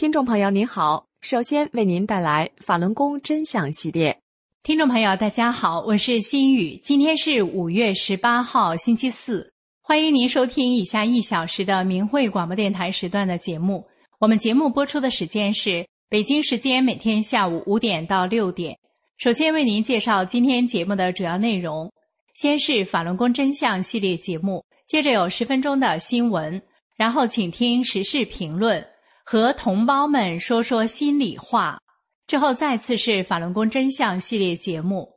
[0.00, 4.18] 听众朋友您好，首先为您带来法轮功真相系列。
[4.62, 13.84] 听众朋友大家好，我是心雨，今天是五月十八号星期四，欢迎您收听以下一小时的明慧广播电台时段的节目。
[14.18, 18.78] 我们节目播出的时间是北京时间每天下午五点到六点。
[19.18, 21.92] 首先为您介绍今天节目的主要内容，
[22.32, 26.62] 先是法轮功真相系列节目，接着有十分钟的新闻，
[26.96, 28.82] 然后请听时事评论。
[29.30, 31.80] 和同胞们说说心里话。
[32.26, 35.08] 之后再次是法轮功真相系列节目，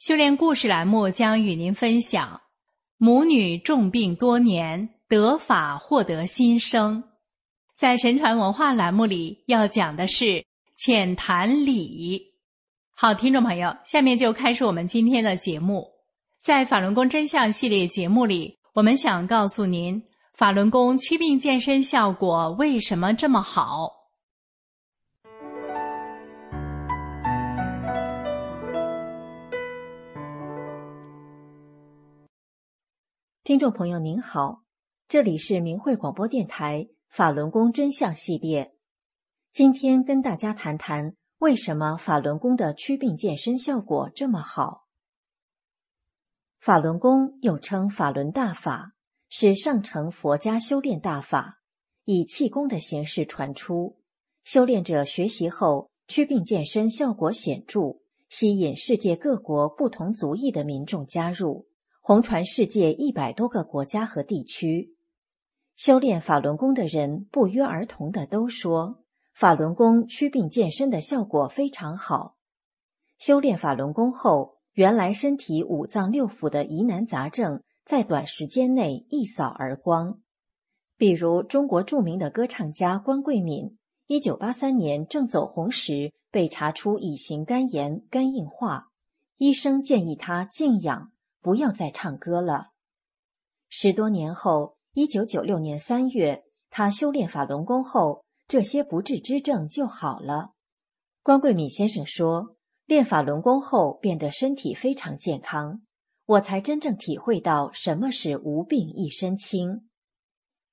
[0.00, 2.40] 修炼故事栏目将与您分享
[2.98, 7.04] 母女重病多年得法获得新生。
[7.76, 10.44] 在神传文化栏目里要讲的是
[10.76, 12.20] 浅谈礼。
[12.90, 15.86] 好，听众朋友，下面就开始我们今天的节目。
[16.42, 20.02] 在法轮功真相系列节目里，我们想告诉您。
[20.40, 24.08] 法轮功祛病健身效果为什么这么好？
[33.44, 34.62] 听众朋友您好，
[35.08, 38.74] 这里是明慧广播电台法轮功真相系列。
[39.52, 44.86] 今天跟大家谈谈为什么法轮功的祛病健身效果这么好。
[46.58, 48.94] 法轮功又称法轮大法。
[49.32, 51.60] 是上乘佛家修炼大法，
[52.04, 53.96] 以气功的形式传出。
[54.42, 61.68] 修炼者学习后，祛病健身效果显著，吸引世界各国不同族裔的民众加入，
[62.00, 64.96] 红传世界一百多个国家和地区。
[65.76, 72.34] 修炼法轮功的人不约而同的都说，法轮功祛病健身的效果非常好。
[73.16, 77.62] 修炼法轮功后，原来身体五脏六腑的疑难杂症。
[77.90, 80.20] 在短时间内一扫而光，
[80.96, 88.90] 比如中国著名的歌唱家关桂敏，一九八三年正走红时被查出乙型肝炎、肝硬化，
[89.38, 91.10] 医生建议他静养，
[91.42, 92.68] 不要再唱歌了。
[93.68, 100.52] 十多年后，一九九六年三月，他修炼法轮功后，这些不治之症就好了。
[101.24, 102.54] 关桂敏先生说，
[102.86, 105.82] 练法轮功后变得身体非常健康。
[106.30, 109.88] 我才真正体会到什么是无病一身轻。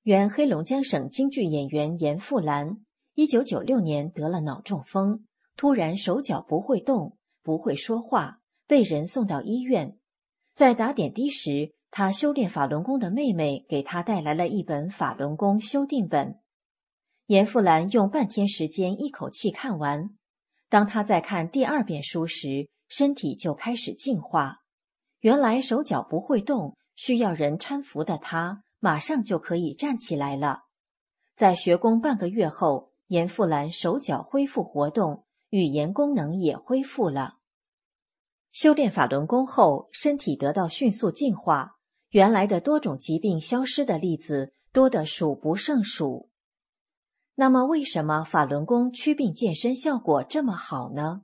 [0.04, 2.76] 原黑龙江省京剧演员严复兰，
[3.14, 5.24] 一九九六年得了脑中风，
[5.56, 9.98] 突然手脚不会动，不会说话，被人送到医院。
[10.54, 16.38] 在打点滴时，他修炼法轮功的妹妹给他带来了一本法轮功修订本。
[17.26, 20.10] 严复兰用半天时间一口气看完。
[20.68, 24.60] 当他在看第二遍书时，身体就开始进化。
[25.20, 30.64] 原来手脚不会动，需要人搀扶的他，马上就可以站起来了。
[31.34, 37.38] 在学功半个月后，严复兰手脚恢复活动，语言功能也恢复了。
[38.52, 41.76] 修炼法轮功后，身体得到迅速进化，
[42.10, 46.30] 原来的多种疾病消失的例子多得数不胜数。
[47.34, 51.22] 那么，为什么法轮功祛病健身效果这么好呢？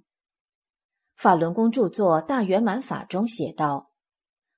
[1.17, 3.93] 法轮功著作《大圆满法》中写道：“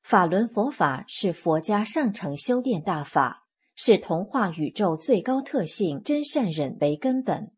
[0.02, 7.52] 法轮佛法是佛家上乘修炼大法，是同化宇宙最高特性真善忍为根本，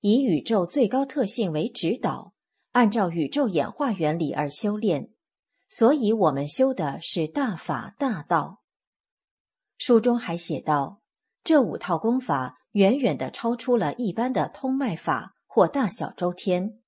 [0.00, 2.34] 以宇宙最高特性为指导，
[2.72, 5.10] 按照宇宙演化原理而修炼。
[5.70, 8.60] 所以，我们修的是大法大道。”
[9.78, 11.00] 书中还写道
[11.42, 16.78] ：“这五套功法远远的超出了一般的通脉法或大小周天。”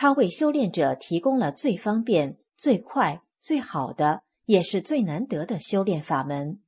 [0.00, 6.60] 它为修炼者提供了最方便、最快、最好的，也是最难得的修炼法门。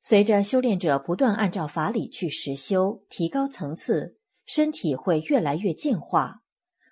[0.00, 6.44] 随着修炼者不断按照法理去实修，提高层次，身体会越来越进化。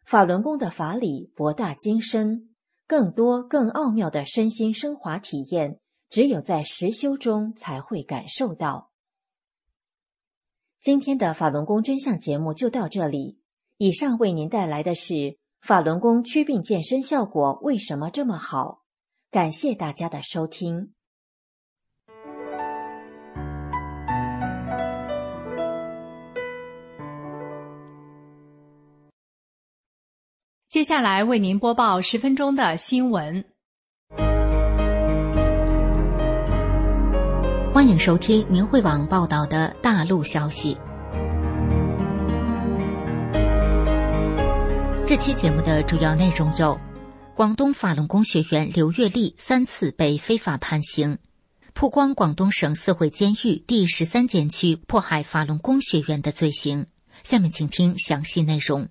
[0.05, 2.53] 法轮功的法理博大精深，
[2.89, 5.79] 更多更奥妙的身心升华体验，
[6.11, 8.91] 只有在实修中才会感受到。
[10.81, 13.39] 今天的法轮功真相节目就到这里。
[13.79, 18.81] 以上为您带来的是法轮功祛病健身效果为什么这么好？
[19.31, 20.95] 感谢大家的收听。
[30.71, 33.45] 接下来为您播报十分钟的新闻。
[37.75, 40.79] 欢迎收听明慧网报道的大陆消息。
[45.09, 46.81] 这期节目的主要内容有：
[47.37, 51.19] 广东法轮功学员刘月丽三次被非法判刑；
[51.75, 56.87] 曝光广东省四会监狱第十三监区迫害法轮功学员的罪行。
[57.23, 58.89] 下面请听详细内容。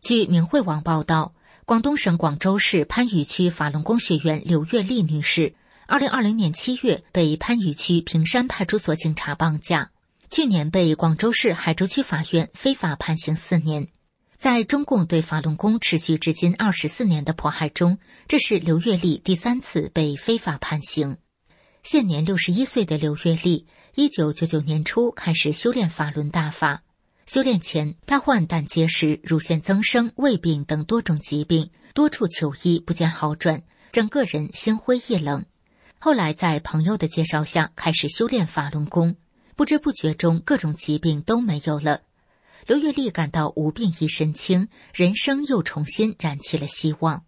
[0.00, 5.56] 据明慧网报道，广东省广州市番禺区法轮功学员刘月丽女士，
[5.88, 9.90] 二零二零年七月被番禺区平山派出所警察绑架，
[10.30, 13.88] 去年被广州市海珠区法院非法判刑四年。
[14.44, 17.96] 在中共对法轮功持续至今二十四年的迫害中，
[18.28, 21.16] 这是刘月丽第三次被非法判刑。
[21.82, 26.82] 现年六十一岁的刘月丽，一九九九年初开始修炼法轮大法。
[27.24, 33.62] 修炼前，他患胆结石、乳腺增生、胃病等多种疾病，多处求医不见好转，
[33.92, 35.46] 整个人心灰意冷。
[35.98, 39.16] 后来在朋友的介绍下，开始修炼法轮功，
[39.56, 42.02] 不知不觉中各种疾病都没有了。
[42.66, 47.24] 刘月丽感到无病一身轻，人生又重新燃起了希望。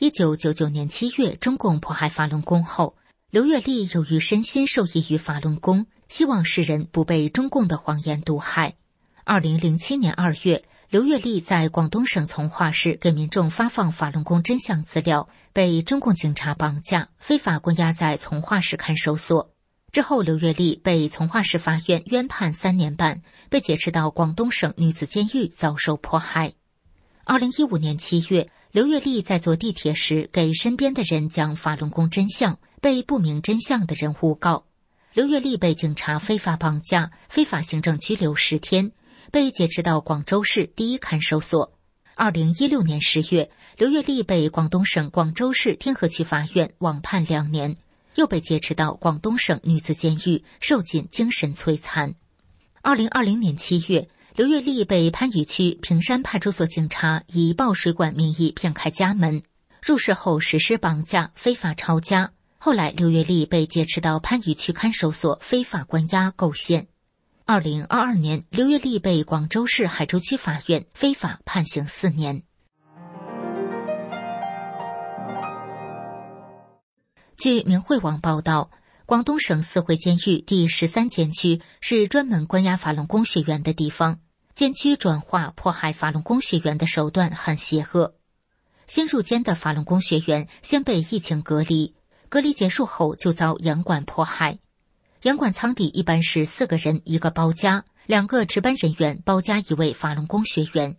[0.00, 2.96] 一九九九年七月，中共迫害法轮功后，
[3.30, 8.74] 刘月丽由于身心受益于法轮功，希望世人不被中共的谎言毒害。
[9.22, 19.53] 二零零七年二月，刘月丽在广东省从化市给民众发放法轮功真相资料，被中共警察绑架，非法关押在从化市看守所。
[19.94, 26.54] 之后，刘月丽被从化市法院冤判三年半，被劫持到广东省女子监狱遭受迫害。
[27.22, 34.64] 二零一五年七月，刘月丽在坐地铁时给身边的人讲法轮功真相，被不明真相的人诬告。
[35.12, 38.90] 刘月丽被警察非法绑架，非法行政拘留十天。
[39.30, 41.72] 被劫持到广州市第一看守所。
[42.16, 47.76] 二零一六年十月，刘月丽被广东省广州市天河区法院网判两年，
[48.16, 52.14] 又被劫持到广东省女子监狱受尽精神摧残。
[52.82, 59.42] 二零二零年七月，刘月丽被番禺区平山派出所警察以报水管名义骗开家门，
[59.82, 62.32] 入室后实施绑架、非法抄家。
[62.58, 66.88] 后来，刘月丽被劫持到番禺区看守所非法关押构陷。
[67.44, 72.42] 二零二二年，刘月丽被广州市海珠区法院非法判刑四年。
[77.36, 78.70] 据明慧网报道，
[79.06, 84.20] 广东省四会监狱第十三监区是专门关押法轮功学员的地方。
[84.54, 88.14] 监区转化迫害法轮功学员的手段很邪恶。
[88.86, 91.94] 新入监的法轮功学员先被疫情隔离，
[92.28, 94.58] 隔离结束后就遭严管迫害。
[95.22, 100.96] 严管舱里一般是四个人一个包夹，两个值班人员包夹一位法轮功学员。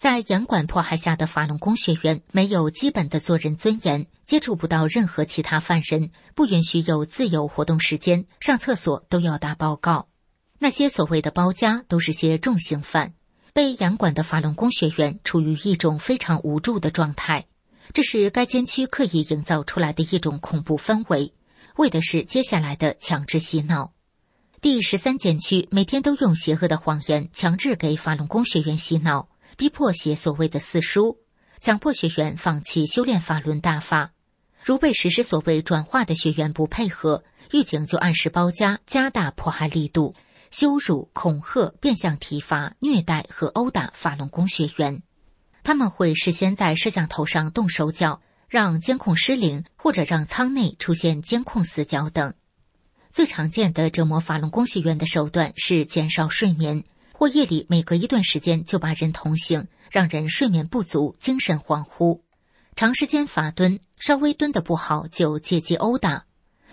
[0.00, 10.08] 在严管迫害下的法轮功学员没有基本的做人尊严，接触不到任何其他犯人，不允许有自由活动时间，上厕所都要打报告。
[10.58, 13.12] 那些所谓的包夹都是些重刑犯，
[13.52, 17.44] 被严管的法轮功学员处于一种非常无助的状态，
[17.92, 21.34] 这是该监区刻意营造出来的一种恐怖氛围。
[21.76, 23.92] 为的是接下来的强制洗脑。
[24.62, 29.28] 第十三监区每天都用邪恶的谎言强制给法轮功学员洗脑，
[29.60, 31.18] 逼迫写所谓的四书，
[31.60, 34.12] 强迫学员放弃修炼法轮大法。
[34.64, 40.14] 如被实施所谓转化的学员不配合，狱警就按时包夹，加大迫害力度，
[40.50, 45.02] 羞辱、恐吓、变相体罚、虐待和殴打法轮功学员。
[45.62, 48.22] 他们会事先在摄像头上动手脚。
[48.48, 52.32] 让监控失灵，或者让舱内出现监控死角等。
[53.12, 56.82] 最常见的折磨法轮功学员的手段是减少睡眠，
[57.20, 62.22] 或夜里每隔一段时间就把人捅醒，让人睡眠不足、精神恍惚。
[62.74, 66.24] 长时间罚蹲，稍微蹲的不好就借机殴打。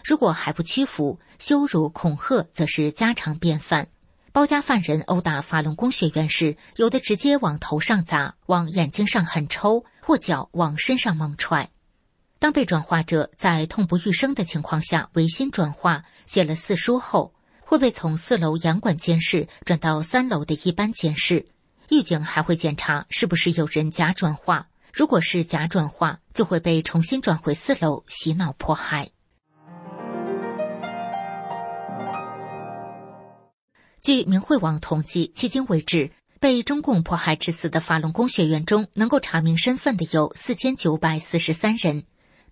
[0.05, 3.89] 如果还不屈服，羞辱、恐吓则是家常便饭。
[4.31, 9.83] 包家犯人殴打法轮功学员时，有的直接往头上砸，往眼睛上狠抽。
[9.99, 11.71] 或脚往身上猛踹，
[12.39, 17.33] 当被转化者在痛不欲生的情况下违心转化写了四书后，
[17.67, 21.47] 会被从四楼严管监视转到三楼的一般监视，
[21.89, 24.69] 狱警还会检查是不是有人假转化。
[24.93, 29.09] 如果是假转化，就会被重新转回四楼洗脑迫害。
[34.01, 42.05] 据明慧网统计，迄今为止，被中共迫害致死的法轮功学员中，能够查明身份的有四千九百四十三人。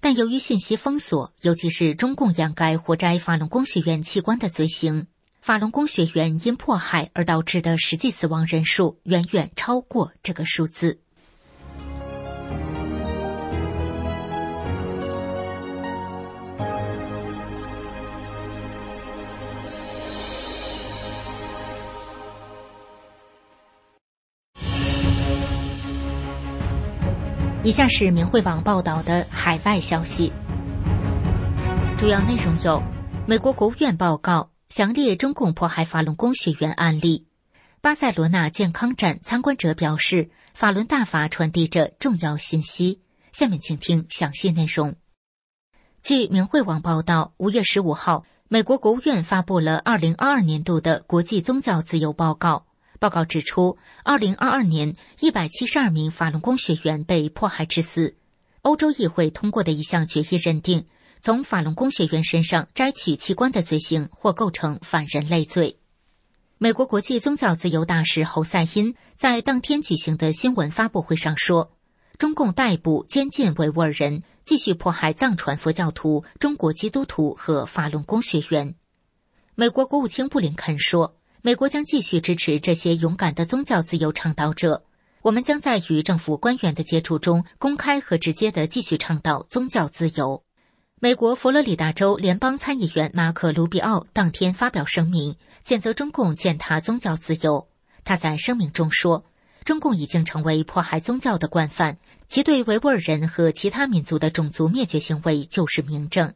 [0.06, 5.08] 但由于信息封锁，尤其是中共掩盖活摘法轮功学员器官的罪行，
[5.42, 11.00] 法轮功学员因迫害而导致的实际死亡人数远远超过这个数字。
[27.66, 30.32] 以下是明慧网报道的海外消息，
[31.98, 32.80] 主要内容有：
[33.26, 37.26] 美国国务院报告详列中共迫害法轮功学员案例；
[37.82, 43.02] 巴塞罗那健康展参观者表示，法轮大法传递着重要信息。
[43.32, 44.94] 下面请听详细内容。
[46.04, 52.65] 据明慧网报道，五月十五号，美国国务院发布了二零二二年度的国际宗教自由报告。
[53.00, 58.16] 报告指出，二零二二年，一百七十二名法轮功学员被迫害致死。
[58.62, 60.86] 欧洲议会通过的一项决议认定，
[61.22, 65.78] 从法轮功学员身上摘取器官的罪行或构成反人类罪。
[66.58, 71.74] 美国国际宗教自由大使侯赛因在当天举行的新闻发布会上说
[72.18, 78.74] ：“中共逮捕、监禁维吾尔人，继续迫害藏传佛教徒、中国基督徒和法轮功学员。”
[79.54, 81.18] 美国国务卿布林肯说。
[81.46, 84.84] 美国将继续支持这些勇敢的宗教自由倡导者。
[85.22, 90.42] 我们将在与政府官员的接触中，公开和直接的继续倡导宗教自由。
[91.00, 97.68] 美国佛罗里达州联邦参议员马克·卢比奥当天发表声明，谴责中共践踏宗教自由。
[98.04, 99.24] 他在声明中说
[99.64, 106.34] ：“中共已经成为迫害宗教的惯犯，其对维吾尔人和其他民族的种族灭绝行为就是明证。”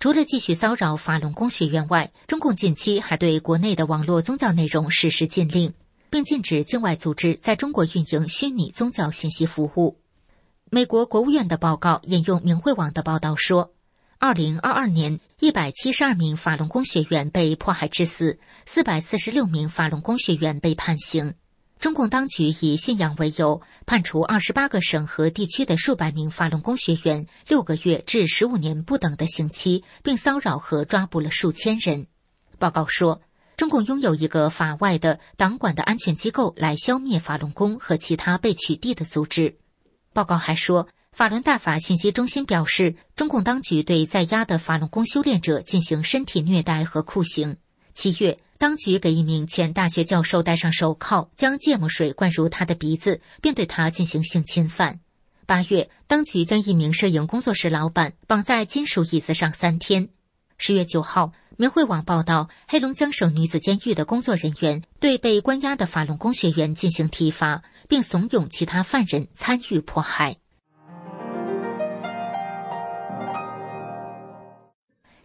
[0.00, 5.74] 除了继续骚扰法轮功学院外，中共近期还对国内的网络宗教内容实施禁令，
[6.08, 10.00] 并禁止境外组织在中国运营虚拟宗教信息服务。
[10.70, 13.74] 美国国务院的报告引用明慧网的报道说，
[14.18, 21.34] 二零二二年，一百七十二名法轮功学员被迫害致死，四百四十六名法轮功学员被判刑。
[21.80, 32.06] 中共当局以信仰为由，判处二十八个省和地区的数百名法轮功学员六个月至十五年不等的刑期，并骚扰和抓捕了数千人。
[32.58, 33.22] 报告说，
[33.56, 39.56] 中共拥有一个法外的党管的安全机构来消灭法轮功和其他被取缔的组织。
[40.12, 47.56] 报告还说，法轮大法信息中心表示，中共当局对在押的法轮功修炼者进行身体虐待和酷刑。
[47.94, 48.38] 七月。
[48.60, 55.00] 当局给一名前大学教授戴上手铐，将芥末水灌入他的鼻子，并对他进行性侵犯。
[55.46, 60.10] 八月，当局将一名摄影工作室老板绑在金属椅子上三天。
[60.58, 70.36] 十月九号，明慧网报道，黑龙江省女子监狱的工作人员对被关押的法轮功学员进行体罚，并怂恿其他犯人参与迫害。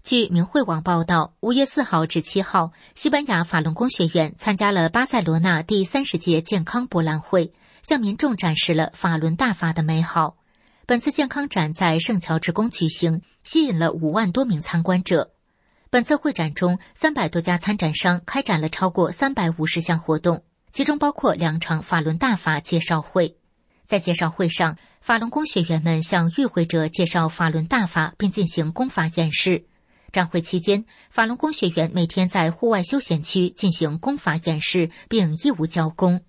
[0.06, 10.38] 据明慧网报道，五月四号至七号，西班牙法轮功学院参加了巴塞罗那第三十届健康博览会，向民众展示了法轮大法的美好。
[10.86, 15.32] 本次健康展在圣乔治宫举行，吸引了五万多名参观者。
[15.90, 23.38] 本次会展中，三百多家参展商开展了超过三百五十项活动，其中包括两场法轮大法介绍会。
[23.88, 29.66] 在介绍会上，法轮功学员们向与会者介绍法轮大法，并进行功法演示。
[30.16, 36.22] 展会期间，法轮功学员每天在户外休闲区进行功法演示，并义务教功。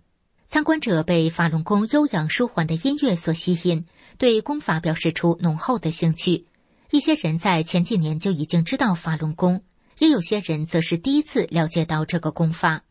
[0.48, 3.86] 参观者被法轮功悠扬舒缓的音乐所吸引，
[4.18, 6.46] 对功法表示出浓厚的兴趣。
[6.90, 9.62] 一些人在前几年就已经知道法轮功，
[10.00, 12.82] 也有些人则是第一次了解到这个功法。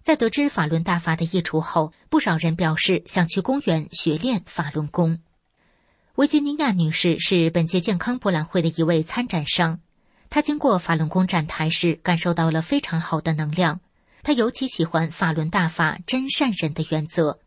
[0.00, 5.18] 在得知法轮大法的益处后，不少人表示想去公园学练法轮功。
[6.14, 9.80] 维吉尼亚女士是本届健康博览会的一位参展商。
[10.30, 13.80] 他经过法轮功展台时，感受到了非常好的能量。
[14.22, 17.40] 他尤其喜欢法轮大法真善忍的原则。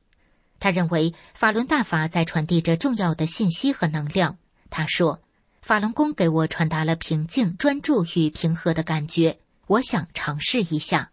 [0.59, 4.37] 他认为法轮大法在传递着重要的信息和能量。
[4.69, 5.21] 他说
[5.63, 9.39] ：“法轮功给我传达了平静、专注与平和的感觉。
[9.67, 11.11] 我想尝试一下。”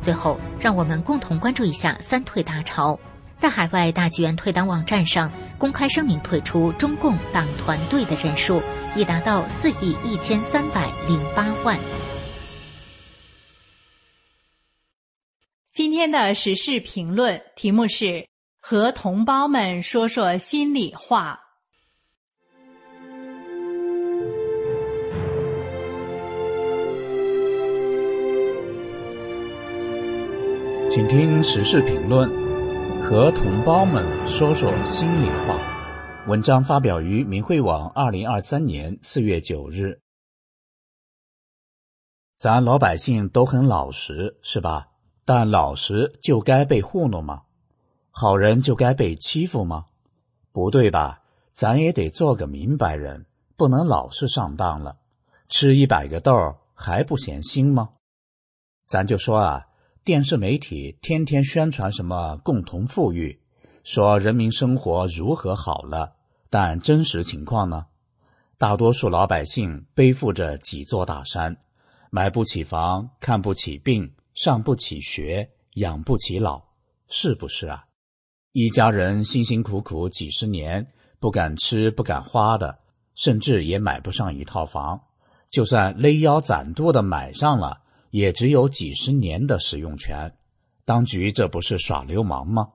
[0.00, 2.98] 最后，让我们共同关注一下三退大潮。
[3.36, 5.30] 在海外大剧院退档网站上。
[5.58, 8.60] 公开声明退出中共党团队的人数
[8.94, 11.78] 已达到四亿一千三百零八万。
[15.72, 18.26] 今天的时事评论题目是
[18.60, 21.40] “和同胞们说说心里话”。
[30.96, 32.26] 请听时事评论，
[33.08, 35.56] 和同胞们说说心里话。
[36.26, 40.00] 文章发表于明慧网，二零二三年四月九日。
[42.36, 44.88] 咱老百姓都很老实，是吧？
[45.24, 47.44] 但老实就该被糊弄吗？
[48.10, 49.86] 好人就该被欺负吗？
[50.50, 51.22] 不对吧？
[51.52, 54.98] 咱也得做个明白人，不能老是上当了。
[55.48, 57.90] 吃一百个豆还不嫌腥吗？
[58.84, 59.68] 咱就说啊。
[60.06, 63.40] 电视媒体天天宣传什么共同富裕，
[63.82, 66.14] 说人民生活如何好了，
[66.48, 67.86] 但真实情况呢？
[68.56, 71.56] 大多数老百姓背负着几座大山，
[72.10, 76.62] 买不起房，看不起病，上不起学，养不起老，
[77.08, 77.86] 是不是啊？
[78.52, 80.86] 一家人辛辛苦苦几十年，
[81.18, 82.78] 不敢吃不敢花的，
[83.16, 85.00] 甚至也买不上一套房，
[85.50, 87.82] 就算勒腰攒肚的买上了。
[88.10, 90.34] 也只有几十年的使用权，
[90.84, 92.68] 当局这不是耍流氓吗？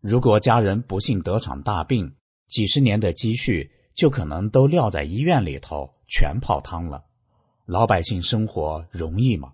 [0.00, 2.14] 如果家人不幸得场大病，
[2.46, 7.04] 几十年的积蓄就可能都撂在医院里头，全泡汤了。
[7.66, 9.52] 老百姓生活容易吗？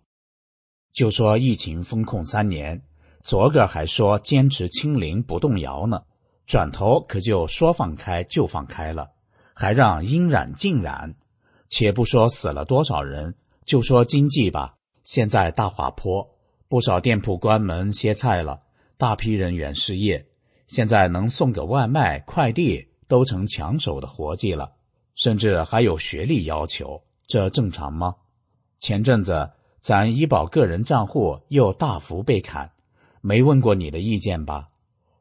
[0.93, 2.83] 就说疫情封控三年，
[3.23, 6.03] 昨个还说坚持清零不动摇呢，
[6.47, 9.11] 转头可就说放开就放开了，
[9.55, 11.17] 还让应染尽染。
[11.71, 14.77] 且不说死了多少人，就说经济吧。
[15.05, 16.29] 现在大滑坡，
[16.67, 18.63] 不少店铺关门歇菜了，
[18.97, 20.27] 大批人员失业。
[20.67, 24.73] 现在能送个外卖、快递都成抢手的活计了，
[25.15, 28.17] 甚至还有学历要求，这正常吗？
[28.81, 32.73] 前阵子咱医保个人账户又大幅被砍，
[33.21, 34.71] 没问过你的意见吧？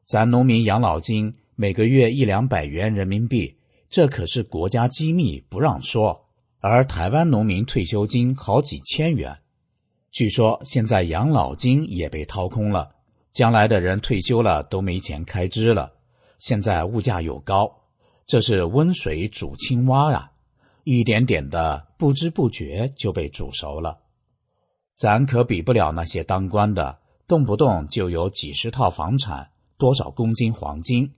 [0.06, 3.58] 咱农民养老金每个月一两百元人民币，
[3.90, 6.24] 这可是国家机密，不让说。
[6.60, 9.38] 而台湾农民退休金好几千元。
[10.14, 12.94] 据说现在养老金也被掏空了，
[13.32, 15.94] 将来的人退休了都没钱开支了。
[16.38, 17.68] 现在物价又高，
[18.24, 20.30] 这是温水煮青蛙呀，
[20.84, 24.02] 一点点的不知不觉就被煮熟了。
[24.94, 31.12] 咱可比不了那些当官的，动不动就有几十套房产，多少公斤黄金，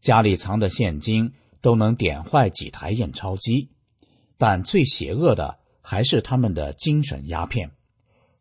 [0.00, 3.68] 家里藏的现金都能点坏几台验钞机。
[4.38, 7.72] 但最邪恶的还是他们的精神鸦片。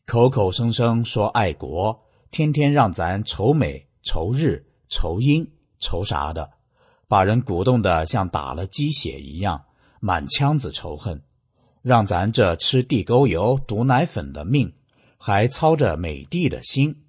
[0.08, 6.50] 口口声声说爱国，天天让咱仇美、仇日、仇英、仇啥的，
[7.10, 9.66] 把人鼓动的像打了鸡血一样，
[10.00, 11.22] 满腔子仇恨，
[11.82, 14.74] 让咱这吃地沟油、毒奶粉的命，
[15.18, 17.04] 还操着美帝的心，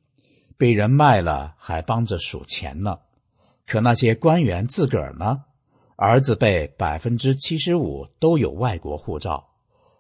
[0.57, 2.99] 被人卖了还帮着数钱呢。
[3.65, 5.45] 可那些官员自个儿呢？
[5.95, 9.51] 儿子辈百分之七十五都有外国护照，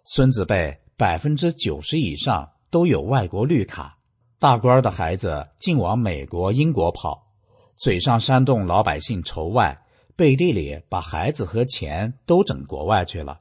[0.04, 2.50] 孙子辈百分之九十以上。
[2.70, 3.98] 都有外国绿卡，
[4.38, 7.26] 大官的孩子净往美国、英国跑，
[7.76, 9.84] 嘴上煽动老百姓仇外，
[10.16, 13.40] 背地里把孩子和钱都整国外去了，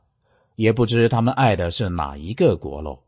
[0.55, 2.99] 也不知他们爱的是哪一个国喽。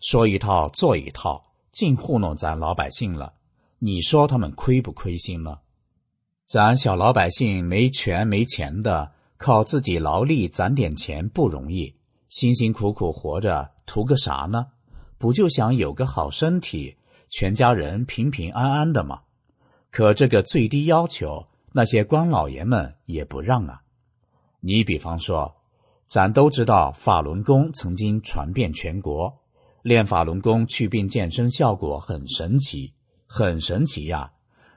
[0.00, 3.34] 说一套做一套，净糊弄咱老百姓了。
[3.78, 5.58] 你说他们亏不亏心呢？
[6.44, 11.94] 咱小老百姓没权没钱的，靠自己劳力攒点钱不容易，
[12.28, 14.66] 辛辛苦苦活着图个啥呢？
[15.20, 16.96] 不就想有个好身体，
[17.28, 19.20] 全家人平平安安的吗？
[19.90, 23.82] 可这个最低要求，那些官老爷们也不让啊。
[24.60, 25.56] 你比方说，
[26.06, 29.42] 咱都知道法轮功曾经传遍全国，
[29.82, 32.94] 练法轮功祛病健身效果很神奇，
[33.26, 34.32] 很神奇呀！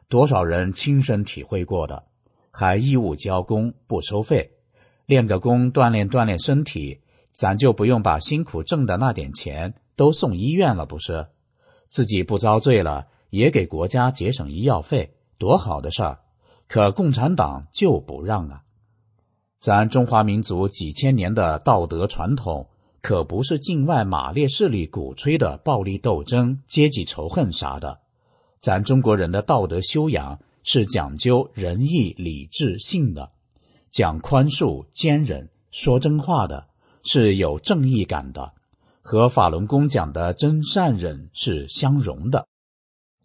[0.10, 2.04] 多少人亲身体会过的，
[2.52, 4.52] 还义务教功不收费，
[5.06, 7.00] 练个功锻炼锻炼身体，
[7.32, 9.76] 咱就不用把辛苦挣的那点钱。
[9.96, 11.28] 都送医院了，不是？
[11.88, 16.20] 自己不遭罪了，也给国家节省医药费，多好的事儿！
[16.68, 18.64] 可共产党就不让啊！
[19.60, 22.70] 咱中华民族几千年的道德传统，
[23.02, 28.00] 可不是境外马列势力鼓吹的暴力斗争、阶级仇恨啥的。
[28.60, 33.32] 咱中国人的道德修养是讲究仁义礼智信的，
[33.92, 36.68] 讲宽恕、坚忍、说真话的，
[37.04, 38.54] 是有正义感的。
[39.06, 42.48] 和法轮功讲的真善忍是相融的，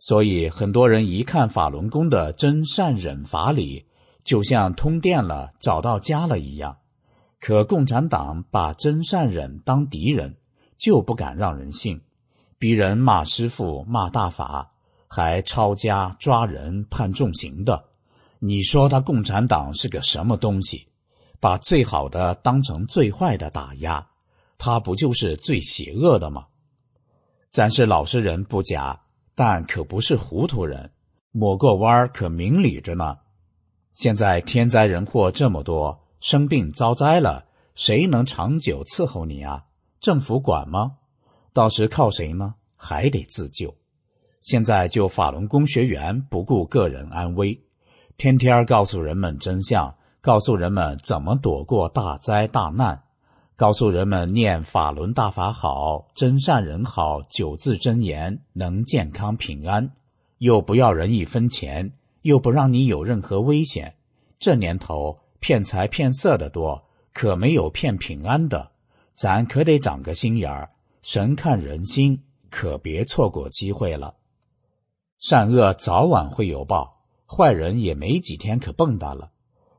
[0.01, 3.87] 所以很多人一看法轮功的真善忍法理，
[4.25, 6.79] 就像通电了、找到家了一样。
[7.41, 10.37] 可共产党把真善忍当敌人，
[10.77, 12.01] 就不敢让人信，
[12.59, 14.73] 逼人骂师傅、骂大法，
[15.07, 17.85] 还抄家抓人判重刑的。
[18.41, 20.89] 你说他共产党是个什么东西？
[21.39, 24.05] 把最好的当成最坏的打压，
[24.59, 26.49] 他不就是最邪恶的吗？
[27.51, 29.03] 咱是老实人不假，
[29.35, 30.91] 但可不是糊涂人，
[31.31, 33.19] 抹过弯儿可明理着呢。
[33.95, 39.65] 现在天灾人祸这么多，生病遭灾了，谁能长久伺候你啊？
[40.01, 40.99] 政府管吗？
[41.53, 42.57] 到时靠谁呢？
[42.77, 43.75] 还得自救。
[44.41, 47.61] 现在就法轮功学员不顾个人安危，
[48.17, 53.05] 天天告诉人们真相，告诉人们怎么躲过大灾大难。
[53.59, 59.91] 告诉人们念法轮大法好，真善人好，九字真言能健康平安，
[60.39, 61.93] 又不要人一分钱，
[62.23, 63.97] 又不让你有任何危险。
[64.39, 68.71] 这年头骗财骗色的多，可没有骗平安的。
[69.13, 70.69] 咱可得长个心眼儿，
[71.03, 74.15] 神看人心，可别错过机会了。
[75.19, 79.33] 善恶早晚会有报，坏人也没几天可蹦跶了。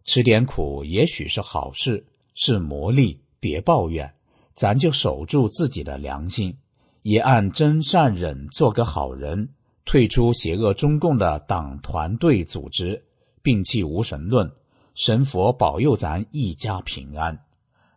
[0.03, 3.19] 吃点苦也许是好事，是磨砺。
[3.39, 4.13] 别抱怨，
[4.53, 6.57] 咱就守住自己的良心，
[7.01, 9.49] 也按真善忍做个好人，
[9.85, 13.05] 退出邪恶中共的党团队组织，
[13.41, 14.51] 摒弃无神论，
[14.95, 17.45] 神佛保佑咱一家平安。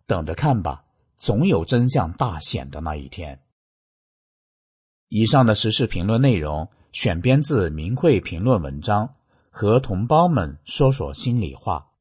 [0.06, 0.84] 等着看吧，
[1.16, 3.40] 总有真相大显的那一天。
[5.08, 9.14] 以上的时事评论内容选编自明慧评论文章，
[9.50, 11.91] 和同胞们说说心里话。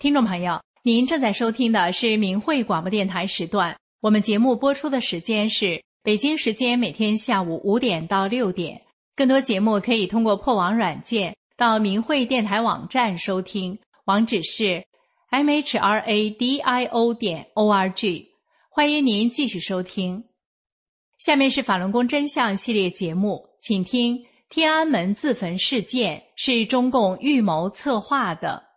[0.00, 3.76] 听众朋友，您正在收听的是明慧广播电台时段。
[4.00, 8.80] 我们节目播出的时间是北京时间每天下午五点到六点。
[9.14, 14.82] 更多节目可以通过破网软件到明慧电台网站收听，网址是
[15.28, 18.26] m h r a d i o 点 o r g。
[18.70, 20.24] 欢迎您继续收听。
[21.18, 28.69] 下面是法轮功真相系列节目，请听：天安门自焚事件是中共预谋策划的。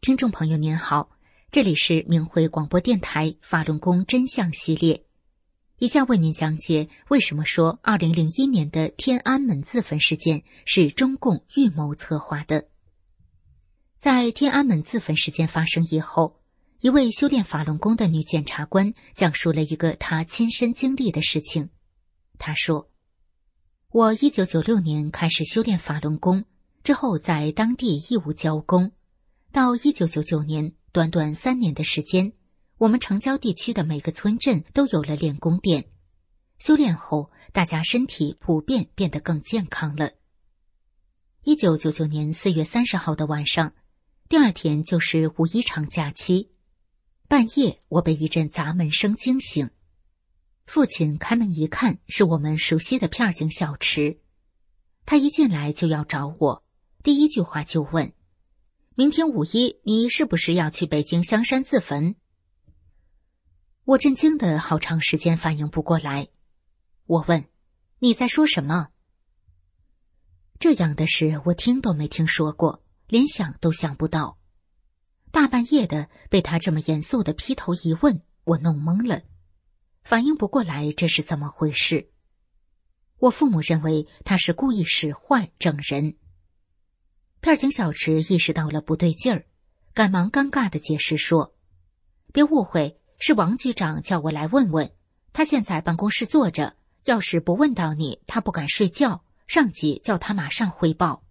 [0.00, 1.10] 听众朋友您好，
[1.50, 5.04] 这里是明慧广播电台法轮功真相系列，
[5.78, 12.68] 以下为您讲解为什么说二零零一年的天安门自焚事件是中共预谋策划的。
[13.96, 16.40] 在天安门自焚事件发生以后，
[16.80, 21.70] 一位修炼法轮功的女检察官讲述了一个她亲身经历的事情。
[22.38, 22.88] 她说
[23.90, 26.44] ：“我一九九六年开始修炼法轮功，
[26.84, 28.92] 之后在当地义务教功。”
[29.58, 32.32] 到一九九九年，短短三年的时间，
[32.76, 35.86] 我们城郊地区的每个村镇都有了练功店。
[36.60, 40.12] 修炼后，大家身体普遍变得更健康了。
[41.42, 43.74] 一九九九年四月三十号的晚上，
[44.28, 46.52] 第二天就是五一长假期。
[47.26, 49.70] 半夜，我被一阵砸门声惊醒。
[50.66, 54.20] 父亲开门一看，是我们熟悉的片儿警小池。
[55.04, 56.62] 他一进来就要找我，
[57.02, 58.12] 第一句话就问。
[58.98, 62.16] 明天五一，你是不是要去北京香山自焚？
[63.84, 66.26] 我震惊的好长时间反应不过来。
[67.06, 67.44] 我问
[68.00, 68.88] ：“你在说什么？”
[70.58, 74.36] 这样的事我听都没听说过，连想都想不到。
[75.30, 79.22] 大半夜的被他这么严肃的劈头一问，我弄懵了，
[80.02, 82.10] 反应不过来这是怎么回事。
[83.18, 86.16] 我父母认为他是故意使坏整人。
[87.40, 89.46] 片警小池意识到了不对劲儿，
[89.94, 91.54] 赶忙尴尬的解释说
[92.32, 94.90] ：“别误会，是王局长叫我来问问。
[95.32, 96.74] 他现在办公室坐着，
[97.04, 99.24] 要是不问到你，他不敢睡觉。
[99.46, 101.22] 上级叫他马上汇报。”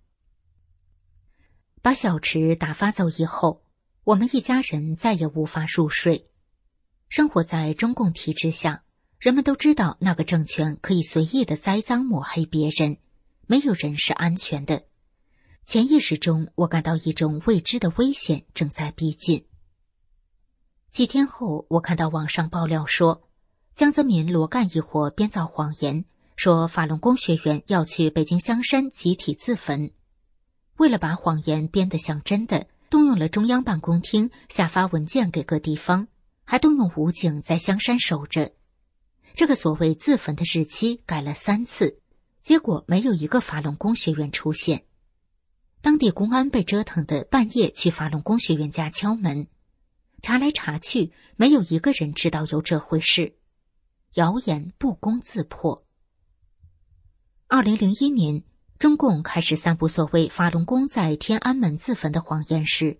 [1.84, 3.62] 把小池打发走以后，
[4.04, 6.28] 我们一家人再也无法入睡。
[7.10, 8.84] 生活在中共体制下，
[9.20, 12.98] 人们都知道那个政权可以随意的栽赃抹黑别人，
[13.46, 14.86] 没有人是安全的。
[15.67, 19.45] 潜意识中，我感到一种未知的危险正在逼近。
[20.91, 23.27] 几天后，我看到网上爆料说，
[23.75, 26.06] 江泽民、罗干一伙编造谎言，
[26.38, 29.91] 说法轮功学员要去北京香山集体自焚。
[30.77, 36.08] 为了把谎言编得像真的，动用了中央办公厅下发文件给各地方，
[36.45, 38.53] 还动用武警在香山守着。
[39.36, 41.99] 这个所谓自焚的日期改了三次，
[42.41, 44.86] 结果没有一个法轮功学员出现。
[45.82, 49.48] 当地公安被折腾的半夜去法轮功学员家敲门，
[50.22, 53.36] 查来查去，没有一个人知道有这回事，
[54.16, 55.86] 谣言不攻自破。
[57.48, 58.44] 二零零一年，
[58.78, 63.00] 中共开始散布所谓法轮功在天安门自焚的谎言时，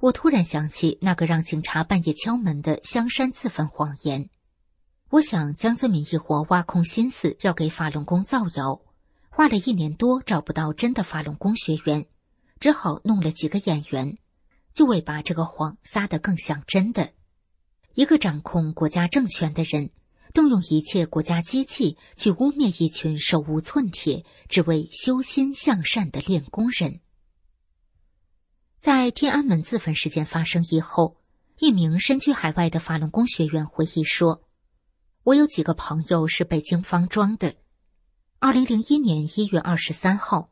[0.00, 4.28] 我突然想起那个让警察半夜敲门的香山自焚谎言。
[5.10, 8.82] 我想江泽民一伙挖空心思要给法轮功造谣。
[9.40, 12.04] 花了一年多找不到真的法轮功学员，
[12.58, 14.18] 只好弄了几个演员，
[14.74, 17.14] 就为把这个谎撒得更像真的。
[17.94, 19.92] 一个掌控国家政权的人，
[20.34, 27.00] 动用一切国家机器去污蔑一群手无寸铁、只为修心向善的练功人。
[28.78, 31.16] 在天安门自焚事件发生以后，
[31.58, 34.42] 一名身居海外的法轮功学员回忆说
[35.24, 37.54] ：“我有几个朋友是北京方庄的。”
[38.42, 40.48] 二零零一年一月二十三号，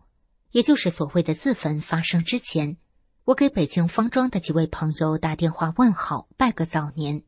[0.51, 2.77] 也就是所谓的自焚发生之前，
[3.25, 7.23] 我给北京方庄的几位朋友打电话问好，拜个早年。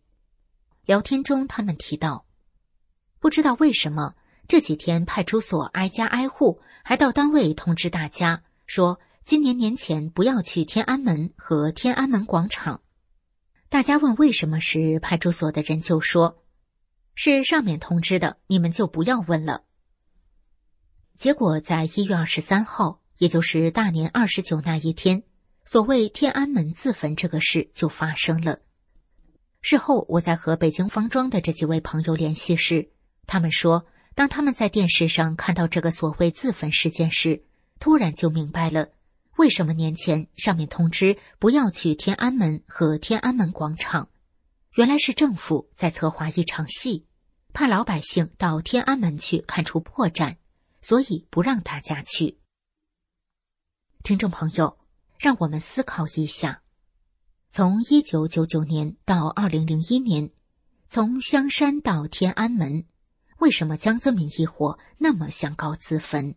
[0.85, 2.27] 聊天中，他们提到，
[3.21, 4.15] 不知道为什么
[4.49, 12.83] 这几天派出所挨家挨户，还到单位通知大家说，今年年前不要去天安门和天安门广场。
[13.71, 16.45] 大家问为什么时，派出所的人就说，
[17.15, 19.65] 是上面通知的，你们就不要问了。
[21.21, 25.23] 结果，在一月二十三号，也就是大年二十九那一天，
[25.67, 28.61] 所谓天安门自焚这个事就发生了。
[29.61, 32.89] 事后，我在和北京方庄的这几位朋友联系时，
[33.27, 37.45] 他们说，当他们在电视上看到这个所谓自焚事件时，
[37.79, 38.89] 突然就明白了，
[39.37, 44.09] 为什么年前上面通知不要去天安门和天安门广场，
[44.73, 47.05] 原来是政府在策划一场戏，
[47.53, 50.37] 怕老百姓到天安门去看出破绽。
[50.81, 52.39] 所以不让大家去。
[54.03, 54.79] 听众朋友，
[55.19, 56.63] 让我们思考一下：
[57.51, 60.31] 从一九九九年到二零零一年，
[60.89, 62.87] 从香山到天安门，
[63.39, 66.35] 为什么江泽民一伙那么想搞自焚？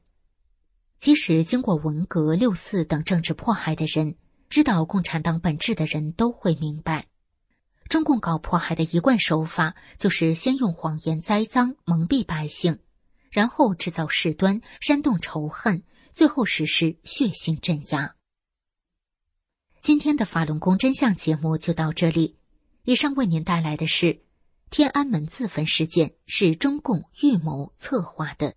[0.97, 4.15] 即使经过文革、六四等政治迫害的人，
[4.49, 7.07] 知道共产党本质的人都会明白，
[7.89, 12.79] 中共搞迫害的一贯手法就是先用谎言栽赃蒙蔽百姓。
[13.33, 18.15] 然后制造事端，煽动仇恨，最后实施血腥镇压。
[19.81, 22.37] 今天的法轮功真相节目就到这里。
[22.83, 24.21] 以上为您带来的是
[24.69, 28.53] 天安门自焚事件是中共预谋策划的。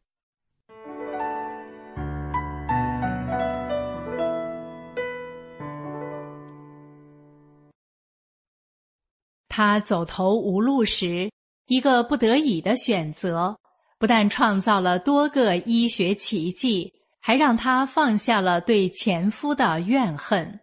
[9.49, 11.33] 他走投无路时，
[11.67, 13.59] 一个不得已的选择。
[13.99, 20.61] 不但创造了多个医学奇迹，还让他放下了对前夫的怨恨。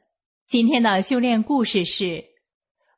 [0.47, 2.23] 今天的修炼故事是：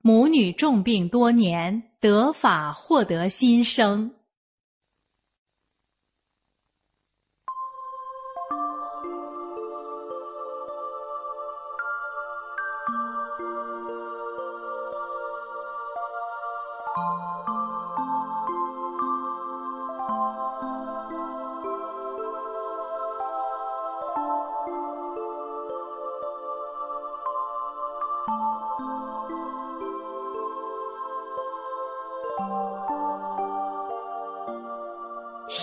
[0.01, 4.11] 母女重病多年，得法获得新生。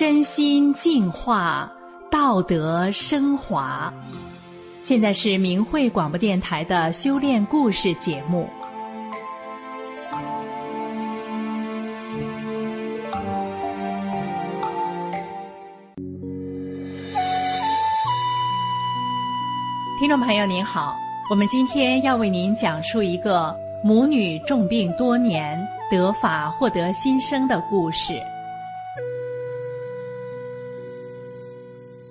[0.02, 1.70] 身心净化，
[2.10, 3.94] 道德升华。
[4.82, 8.48] 现在是明慧广播电台的修炼故事节目。
[20.00, 20.98] 听众朋友您好，
[21.30, 25.56] 我们今天要为您讲述一个母女重病多年，
[25.88, 28.20] 得法获得新生的故事。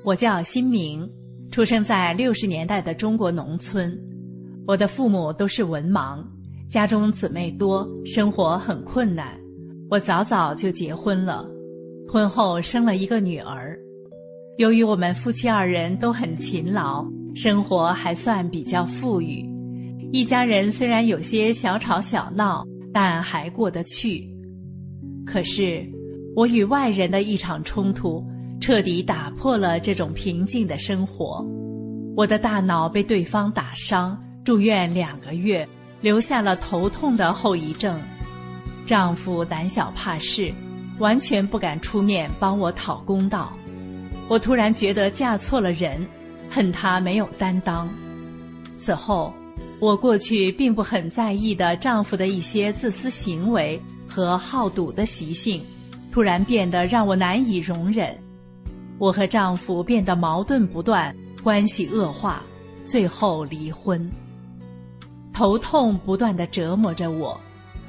[0.03, 1.07] 我叫新明，
[1.51, 3.95] 出生在六十年代的中国农村。
[4.65, 6.25] 我的父母都是文盲，
[6.67, 9.39] 家中姊妹多，生活很困难。
[9.91, 11.47] 我早早就结婚了，
[12.07, 13.77] 婚后生了一个女儿。
[14.57, 19.47] 由于我们夫妻二人都很勤劳，生活还算比较富裕。
[20.11, 24.27] 一家人虽然有些小吵小闹，但还过得去。
[25.27, 25.87] 可是，
[26.35, 28.25] 我与外人的一场冲突。
[28.61, 31.43] 彻底打破了这种平静的生活，
[32.15, 35.67] 我的大脑被对方打伤，住院两个月，
[35.99, 37.99] 留下了头痛的后遗症。
[38.85, 40.53] 丈夫胆小怕事，
[40.99, 43.51] 完全不敢出面帮我讨公道。
[44.27, 46.05] 我突然觉得嫁错了人，
[46.47, 47.89] 恨他没有担当。
[48.77, 49.33] 此后，
[49.79, 55.61] 我过去并不很在意的丈夫的一些自私行为和好赌的习性，
[56.11, 58.15] 突然变得让我难以容忍。
[59.01, 61.11] 我和丈夫变得矛盾不断，
[61.41, 62.39] 关系恶化，
[62.85, 64.07] 最后离婚。
[65.33, 67.41] 头痛不断的折磨着我，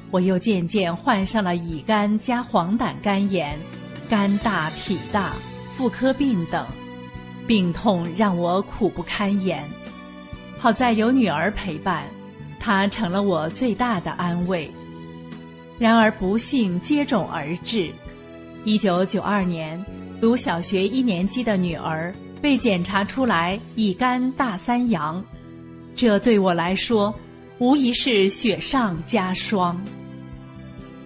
[0.09, 3.55] 我又渐渐患上了乙肝加黄疸肝炎、
[4.09, 5.33] 肝大脾大、
[5.71, 6.65] 妇科病等，
[7.45, 9.63] 病痛让我苦不堪言。
[10.57, 12.05] 好在有女儿陪伴，
[12.59, 14.67] 她成了我最大的安慰。
[15.77, 17.91] 然而不幸接踵而至，
[18.65, 19.79] 一九九二年，
[20.21, 25.23] 读小学一年级的女儿被检查出来乙肝大三阳，
[25.95, 27.13] 这对我来说
[27.59, 29.79] 无疑是雪上加霜。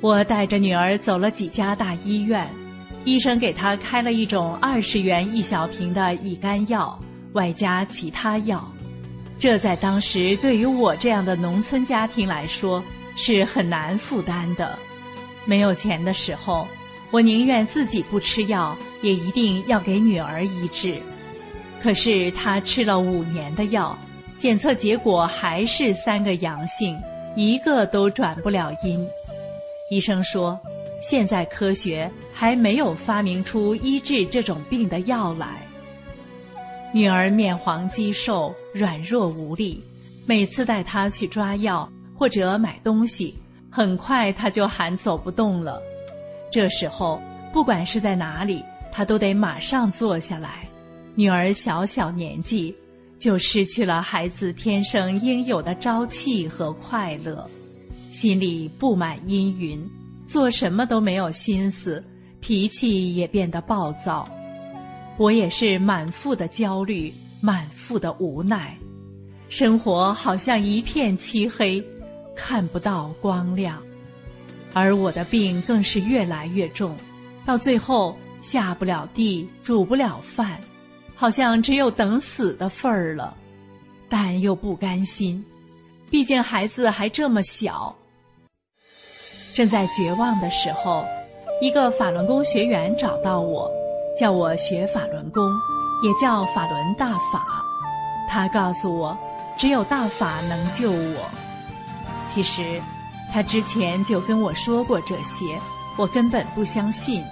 [0.01, 2.47] 我带着女儿走了几家大医院，
[3.05, 6.99] 医生给她开了一种二十元一小瓶的乙肝药，
[7.33, 8.71] 外加其他药。
[9.39, 12.83] 这在当时对于我这样的农村家庭来说
[13.15, 14.77] 是很难负担的。
[15.45, 16.67] 没有钱的时候，
[17.11, 20.97] 我宁愿自己不吃药，也一定要给女儿医治。
[21.81, 23.97] 可是她吃了五年的药，
[24.37, 26.97] 检测结果还是三个阳性，
[27.35, 29.07] 一个都转不了阴。
[29.89, 30.59] 医生说，
[31.01, 35.65] 现在科学还没有发明出医治这种病的药来。
[36.93, 39.81] 女儿面黄肌瘦，软弱无力。
[40.25, 43.37] 每次带她去抓药或者买东西，
[43.69, 45.81] 很快她就喊走不动了。
[46.51, 47.21] 这时候，
[47.53, 50.67] 不管是在哪里，她都得马上坐下来。
[51.15, 52.75] 女儿小小年纪，
[53.17, 57.49] 就失去了孩子天生应有的朝气和快乐，
[58.11, 59.83] 心里布满阴云，
[60.25, 62.03] 做什么都没有心思，
[62.39, 64.29] 脾气也变得暴躁。
[65.17, 68.77] 我也是满腹的焦虑，满腹的无奈，
[69.49, 71.83] 生活好像一片漆黑，
[72.35, 73.81] 看不到光亮，
[74.73, 76.95] 而我的病更是越来越重，
[77.45, 80.59] 到最后下不了地，煮不了饭，
[81.15, 83.35] 好像只有等死的份儿了，
[84.07, 85.43] 但又不甘心，
[86.09, 87.95] 毕竟孩子还这么小。
[89.53, 91.03] 正在绝望的时候，
[91.61, 93.71] 一个法轮功学员找到我。
[94.19, 95.47] 叫我学法轮功，
[96.01, 97.63] 也叫法轮大法。
[98.27, 99.15] 他告诉我，
[99.55, 101.29] 只有大法能救我。
[102.25, 102.81] 其实，
[103.31, 105.59] 他之前就跟我说过这些，
[105.97, 107.23] 我根本不相信。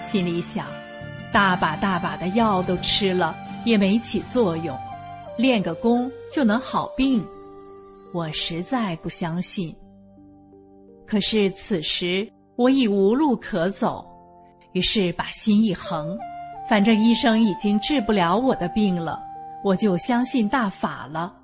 [0.00, 0.66] 心里想，
[1.32, 3.34] 大把大把的药都吃了，
[3.64, 4.76] 也没起作用。
[5.38, 7.24] 练个功就能好病，
[8.12, 9.74] 我实在不相信。
[11.06, 14.04] 可是此时我已无路可走，
[14.72, 16.16] 于是把心一横。
[16.68, 19.18] 反正医生已经治不了我的病了，
[19.62, 21.34] 我就相信大法了。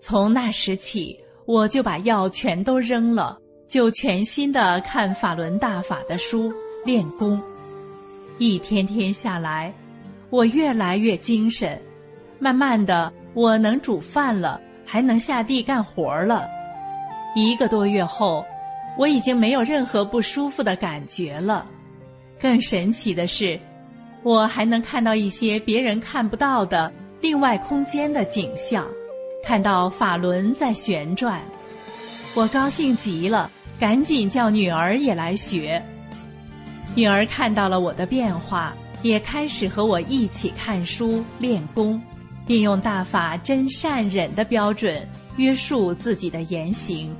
[0.00, 6.52] 从那时起，我就把药全都扔了，就全心的看法轮大法的书
[6.84, 7.40] 练功。
[8.38, 9.72] 一天天下来，
[10.30, 11.80] 我越来越精神，
[12.38, 16.48] 慢慢的我能煮饭了，还能下地干活了。
[17.34, 18.44] 一个多月后，
[18.98, 21.66] 我已经没有任何不舒服的感觉了。
[22.40, 23.58] 更神奇的是。
[24.24, 28.86] 我还能看到一些别人看不到的另外空间的景象，
[29.44, 31.42] 看到法轮在旋转，
[32.34, 35.82] 我高兴极了，赶紧叫女儿也来学。
[36.94, 42.00] 女儿看到了我的变化，也开始和我一起看书练功，
[42.46, 47.14] 并用大法真善忍的标准约束自己的言行。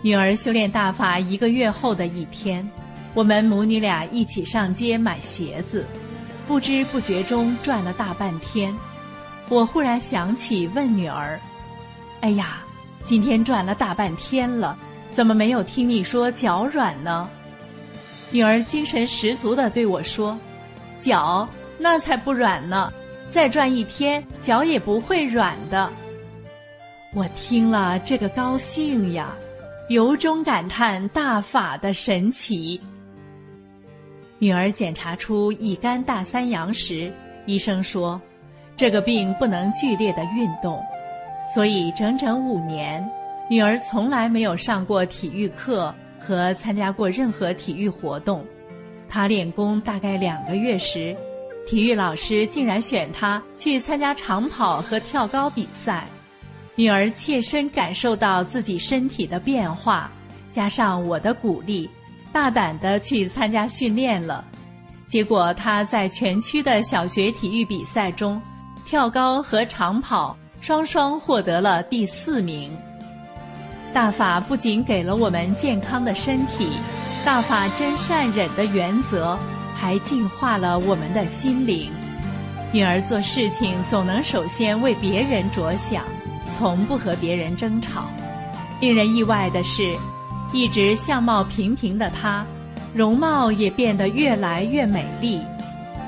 [0.00, 2.66] 女儿修炼大法一个月后的一天，
[3.12, 5.84] 我们母女俩一起上街买鞋子。
[6.46, 8.74] 不知不觉中转了大半天，
[9.48, 11.38] 我忽然想起问女儿
[12.20, 12.62] ：“哎呀，
[13.02, 14.78] 今天转了大半天了，
[15.12, 17.28] 怎么没有听你说脚软呢？”
[18.30, 20.38] 女儿精神十足的对我说
[21.00, 22.92] ：“脚那才不软呢，
[23.28, 25.90] 再转一天脚也不会软的。”
[27.12, 29.34] 我听了这个高兴呀，
[29.88, 32.80] 由衷感叹大法的神奇。
[34.38, 37.12] 女儿检查出乙肝大三阳时，
[37.46, 38.20] 医生说，
[38.76, 40.80] 这个病不能剧烈的运动，
[41.52, 43.04] 所以整整五年，
[43.48, 48.44] 女儿从来没有上过体育课和参加过任何体育活动。
[49.08, 51.16] 她练功大概两个月时，
[51.66, 56.06] 体育老师竟然选她去参加长跑和跳高比赛。
[56.76, 60.10] 女儿切身感受到自己身体的变化，
[60.52, 61.90] 加上我的鼓励。
[62.32, 64.44] 大胆的去参加训练了，
[65.04, 68.40] 结果她在全区的小学体育比赛中
[68.86, 72.70] 跳高和长跑双双获得了第四名。
[73.92, 76.70] 大法不仅给了我们健康的身体，
[77.24, 79.38] 大法真善忍的原则
[79.74, 81.90] 还净化了我们的心灵。
[82.72, 86.04] 女儿做事情总能首先为别人着想，
[86.52, 88.04] 从不和别人争吵。
[88.80, 89.92] 令人意外的是，
[90.52, 92.46] 一直相貌平平的她，
[92.94, 95.40] 容貌也变得越来越美丽。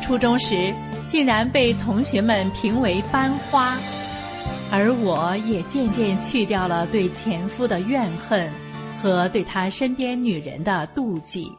[0.00, 0.72] 初中时，
[1.08, 3.76] 竟然被同学们评为班花，
[4.74, 8.50] 而我也渐渐去掉了对前夫的怨恨
[9.02, 11.52] 和对他身边女人的妒忌。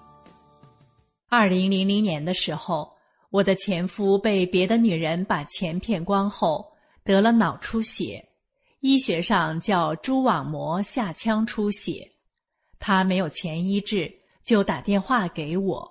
[1.30, 2.92] 二零零零年的时候，
[3.30, 6.66] 我的前夫被别的女人把钱骗光后，
[7.04, 8.20] 得了脑出血。
[8.80, 12.10] 医学上叫蛛网膜下腔出血，
[12.80, 14.12] 他没有钱医治，
[14.44, 15.88] 就打电话给我。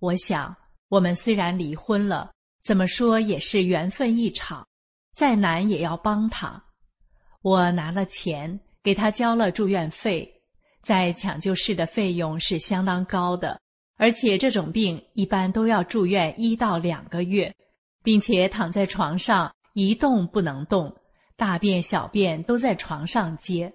[0.00, 0.56] 我想，
[0.88, 2.32] 我们虽然离婚了，
[2.64, 4.66] 怎么说也是缘分一场，
[5.18, 6.62] 再难也要帮他。
[7.42, 10.32] 我拿了钱给他交了住院费，
[10.80, 13.60] 在抢救室的费用是相当高的，
[13.96, 17.52] 而且这种病一般都要住院一到两个月，
[18.04, 20.94] 并且躺在床上一动不能动。
[21.36, 23.72] 大便、小便都在床上接，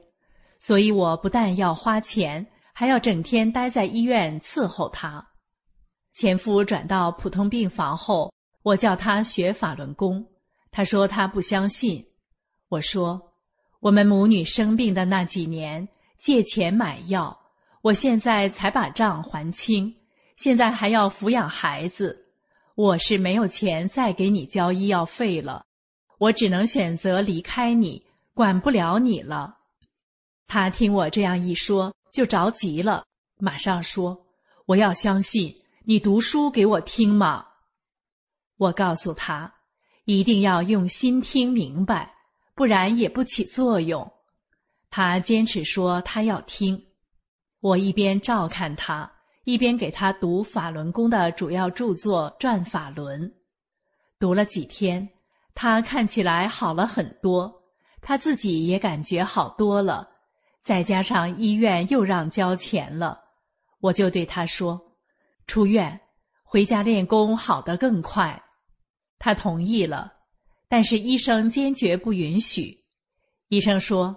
[0.62, 5.22] 所以我不但要花钱，还要整天待在医院伺候他。
[6.14, 8.32] 前夫转到普通病房后，
[8.64, 10.26] 我叫他学法轮功，
[10.74, 12.04] 他说他不相信。
[12.68, 13.22] 我说，
[13.80, 17.40] 我们母女生病的那几年，借钱买药，
[17.84, 19.96] 我现在才把账还清，
[20.36, 22.18] 现在还要抚养孩子，
[22.74, 25.64] 我是没有钱再给你交医药费了。
[26.18, 28.04] 我只能选择离开你，
[28.34, 29.56] 管不了你了。
[30.48, 33.06] 他听我这样一说，就着急了，
[33.38, 34.26] 马上说
[34.66, 35.54] ：“我要相信
[35.86, 37.46] 你读书给我听嘛。”
[38.58, 39.54] 我告诉他，
[40.06, 42.14] 一定要用心听明白，
[42.56, 44.12] 不然也不起作用。
[44.90, 46.80] 他坚持说他要听，
[47.62, 49.10] 我一边照看他，
[49.46, 53.22] 一边给他读法轮功的主要著作《转法轮》，
[54.20, 55.10] 读了几天。
[55.56, 57.64] 他看起来好了很多，
[58.02, 60.10] 他自己也感觉好多了。
[60.62, 63.20] 再加上医院又让交钱了，
[63.80, 64.82] 我就对他说
[65.48, 66.00] ：“出院
[66.44, 68.42] 回家练功，好得更快。”
[69.24, 70.12] 他同意了，
[70.68, 72.76] 但是医生坚决不允许。
[73.48, 74.14] 医生说：“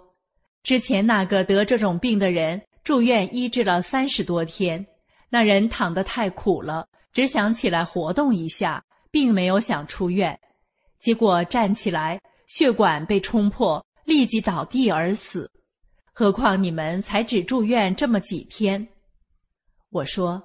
[0.64, 4.84] 之前那个得这种病的人住院医治了三十多天，
[5.28, 10.36] 那人躺得太苦了，只想起来活动一下，并没有想出院。”
[10.98, 15.48] 结果站起来，血管被冲破，立即倒地而死。
[16.12, 18.84] 何况你们才只住院这么几天。
[19.90, 20.42] 我说，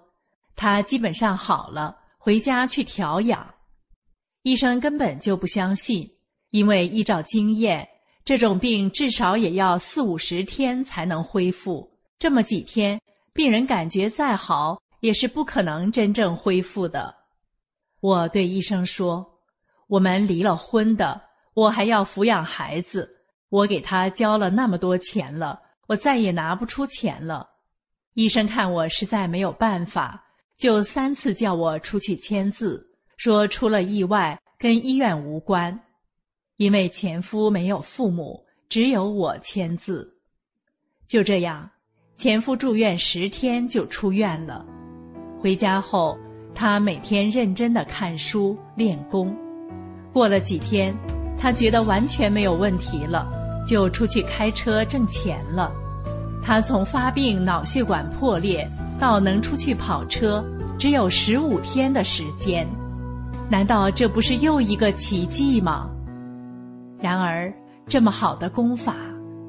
[0.56, 3.52] 他基本上好了，回家去调养。
[4.44, 6.10] 医生根本就不相信，
[6.50, 7.88] 因为依照经验，
[8.26, 11.92] 这种病至少也要四五十天才能恢复。
[12.18, 13.02] 这么几天，
[13.34, 17.16] 病人感觉再好，也是不可能真正恢复的。
[18.00, 19.28] 我对医生说。
[19.88, 21.22] 我们离了婚的，
[21.54, 23.14] 我还要抚养孩子，
[23.50, 27.46] 我给他交了那么多钱了，我再也拿不出钱了。
[28.14, 30.24] 医生看我实在没有办法，
[30.58, 32.91] 就三次叫我出去签字，
[33.24, 35.80] 说出了意外跟医院无关，
[36.58, 40.12] 因为前夫没有父母，只有我签字。
[41.06, 41.70] 就这样，
[42.18, 44.66] 前夫住院十天就出院了。
[45.40, 46.18] 回家后，
[46.56, 49.32] 他每天认真的看书练功。
[50.12, 50.92] 过了几天，
[51.38, 53.32] 他觉得完全没有问题了，
[53.68, 55.72] 就出去开车挣钱了。
[56.44, 58.68] 他从发病脑血管破裂
[59.00, 60.44] 到能出去跑车，
[60.80, 62.68] 只有十五天的时间。
[63.52, 65.90] 难道这不是又一个奇迹吗？
[67.02, 67.54] 然而，
[67.86, 68.96] 这么好的功法，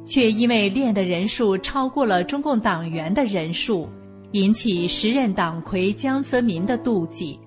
[0.04, 3.88] 却因为练的人数超过了中共党员的人数，
[4.32, 7.38] 引起时任党魁江泽民的妒忌。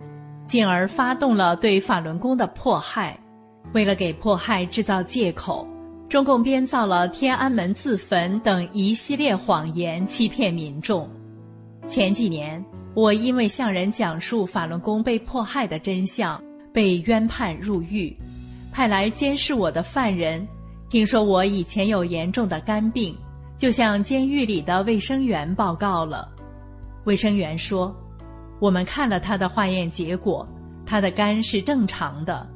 [0.47, 3.19] 进而发动了对法轮功的迫害。
[3.73, 5.67] 为了给迫害制造借口，
[6.07, 11.09] 中共编造了天安门自焚等一系列谎言，欺骗民众。
[11.85, 16.41] 前几年，我因为向人讲述法轮功被迫害的真相，
[16.76, 18.15] 被冤判入狱。
[18.71, 20.45] 派来监视我的犯人，
[20.89, 23.17] 听说我以前有严重的肝病，
[23.57, 26.30] 就向监狱里的卫生员报告了。
[27.05, 27.95] 卫生员说。
[28.57, 30.47] 我们看了他的化验结果，
[30.86, 32.47] 他的肝是正常的。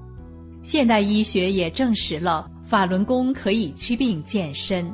[0.63, 4.89] 现代医学也证实了法轮功可以祛病健身。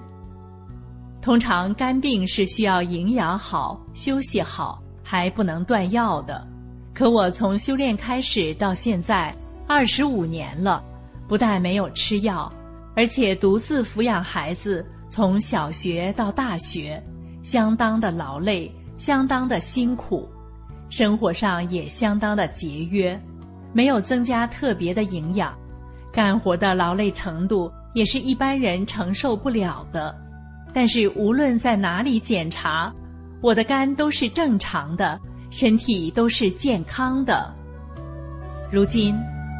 [1.21, 6.45] 通常肝病是需要营养好、休息好，还不能断药的。
[6.95, 9.35] 可我从修炼开始到现在
[9.67, 10.81] 二十五年了，
[11.27, 12.49] 不但没有吃药，
[12.95, 17.03] 而且独自抚养孩子，从小学到大学，
[17.43, 20.25] 相当的劳累，相当的辛苦，
[20.89, 23.21] 生活上也相当的节约，
[23.73, 25.53] 没有增加特别的营养，
[26.13, 30.15] 干活的劳累程度也是一般人承受不了的。
[30.73, 32.89] 但是无论在哪里检查，
[33.41, 35.19] 我的肝都是正常的，
[35.57, 37.49] 身体都是健康的。
[38.69, 39.15] 如今，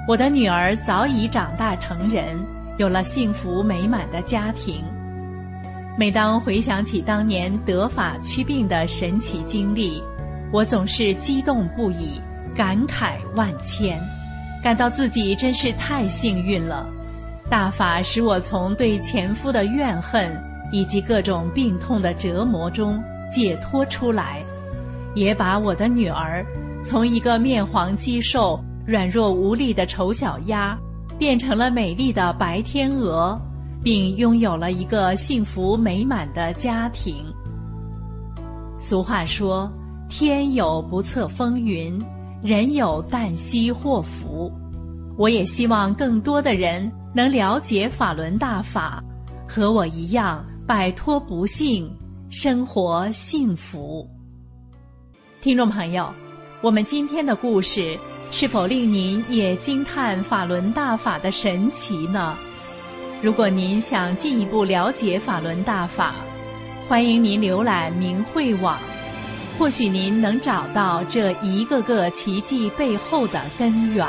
[0.10, 2.38] 我的女儿早已长大成人，
[2.78, 4.84] 有了幸福美满的家庭。
[5.98, 10.04] 每当回想起当年得法祛病的神奇经历，
[10.52, 12.22] 我总是激动不已，
[12.54, 13.98] 感慨万千，
[14.62, 16.86] 感到自己真是太幸运了。
[17.50, 20.30] 大法使我从对前夫的怨恨
[20.74, 24.44] 以及各种病痛的折磨中解脱出来，
[25.16, 26.46] 也把我的女儿
[26.84, 28.60] 从一个面黄肌瘦。
[28.88, 30.78] 软弱无力的丑小鸭，
[31.18, 33.36] 变成了美丽的白天鹅，
[33.84, 37.16] 并拥有了一个幸福美满的家庭。
[38.78, 39.68] 俗话说
[40.08, 42.00] ：“天有不测风云，
[42.44, 44.52] 人有旦夕祸福。”
[45.18, 49.04] 我也希望更多的人能了解法轮大法，
[49.48, 51.92] 和我一样摆脱不幸，
[52.30, 54.08] 生活幸福。
[55.46, 56.12] 听众朋友，
[56.60, 57.96] 我们今天的故事。
[58.32, 62.36] 是否令您也惊叹法轮大法的神奇呢？
[63.22, 66.16] 如果您想进一步了解法轮大法，
[66.88, 68.80] 欢迎您浏览明慧网，
[69.60, 74.04] 或许您能找到这一个个奇迹背后的根源。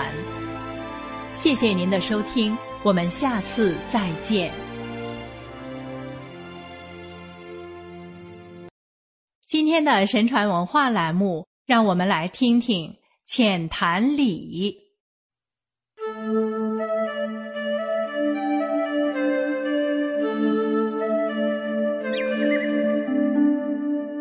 [1.35, 4.66] 谢谢您的收听，我们下次再见。
[9.57, 12.95] 今天的神传文化栏目，让我们来听听。
[13.25, 14.77] 浅谈礼，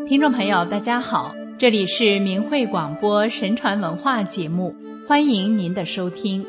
[0.08, 4.74] 听众朋友，大家好，这里是明慧广播神传文化节目，
[5.06, 6.46] 欢迎您的收听。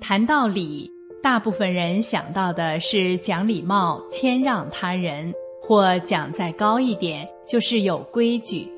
[0.00, 0.88] 谈到礼，
[1.20, 5.34] 大部分人想到的是讲礼貌、谦让他人，
[5.66, 8.68] 或讲再高一点，就是有规矩。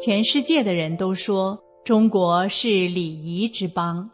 [0.00, 1.58] 全世界的人都说。
[1.84, 4.08] 中国是礼仪之邦，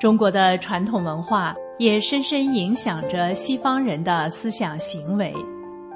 [0.00, 5.34] 中国的传统文化也深深影响着西方人的思想行为。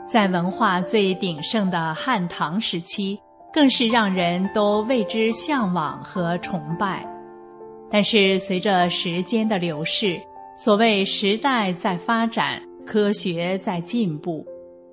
[0.04, 3.16] 在文化最鼎盛的汉唐时期，
[3.52, 7.06] 更是让人都为之向往和崇拜。
[7.88, 10.20] 但是随着时间的流逝，
[10.58, 14.44] 所谓时代在发展，科学在进步，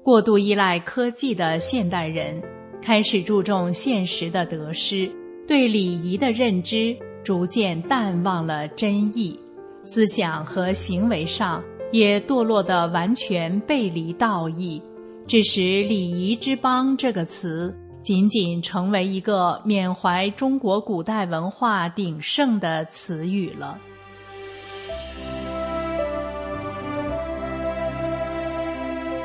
[0.02, 2.42] 过度依赖科技的现代人，
[2.82, 5.10] 开始注重现实的得失。
[5.48, 9.38] 对礼仪的认知逐渐淡忘了真意，
[9.84, 14.82] 思想和行为上也堕落得完全背离道义，
[15.28, 23.78] 致使“礼仪之邦”这个词仅仅成为一个缅怀中国古代文化鼎盛的词语了。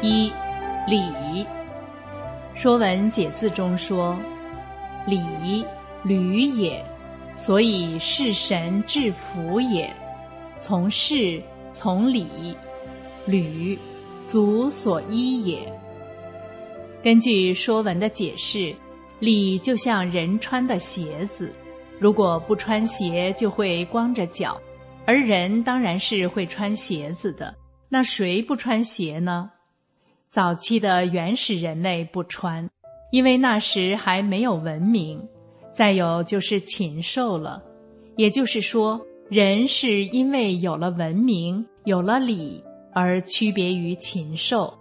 [0.03, 0.31] 一
[0.87, 1.45] 礼，
[2.55, 4.18] 《说文解字》中说
[5.07, 5.64] ：“礼。”
[6.05, 6.85] 履也，
[7.35, 9.91] 所以事神至福也。
[10.59, 12.55] 从事从礼，
[13.24, 13.78] 履，
[14.26, 15.61] 足所依也。
[17.03, 18.76] 根据《说文》的解释，
[19.18, 21.51] 礼就像人穿的鞋子，
[21.99, 24.61] 如果不穿鞋就会光着脚，
[25.07, 27.55] 而人当然是会穿鞋子的。
[27.89, 29.51] 那谁不穿鞋呢？
[30.35, 32.68] 早期的原始人类不穿，
[33.12, 35.22] 因为那时还没有文明。
[35.70, 37.62] 再有就是禽兽了，
[38.16, 42.61] 也就是说，人是因为有了文明、有了礼
[42.93, 44.76] 而区别于禽兽。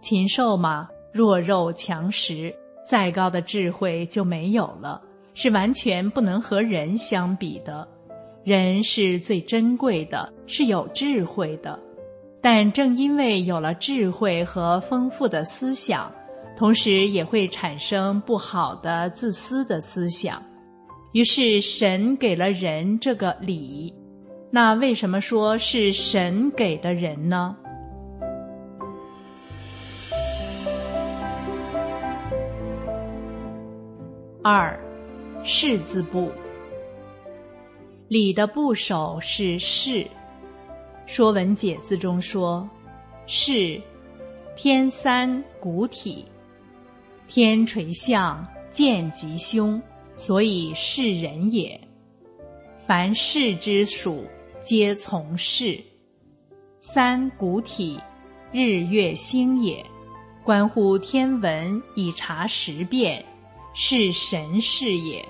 [0.00, 2.54] 禽兽嘛，弱肉强食，
[2.88, 5.02] 再高的智慧就没有了，
[5.34, 7.88] 是完全不能和人相比的。
[8.44, 11.76] 人是最珍贵的，是有智慧的，
[12.42, 16.12] 但正因为有了智慧和丰富的思想。
[16.54, 20.40] 同时也会产生不好的自私的思想，
[21.12, 23.92] 于是神给了人这个礼，
[24.50, 27.56] 那为什么说是神给的人呢？
[34.44, 34.78] 二，
[35.42, 36.30] 士字部，
[38.08, 40.04] 礼的部首是士，
[41.12, 42.66] 《说文解字》中说，
[43.26, 43.78] 是，
[44.56, 46.24] 天三古体。
[47.28, 49.78] 天垂象，见吉凶，
[50.16, 51.78] 所以是人也。
[52.78, 54.24] 凡事之属，
[54.62, 55.78] 皆从事。
[56.80, 58.00] 三古体，
[58.50, 59.84] 日月星也，
[60.42, 63.22] 关乎天文以察时变，
[63.74, 65.22] 是神事也。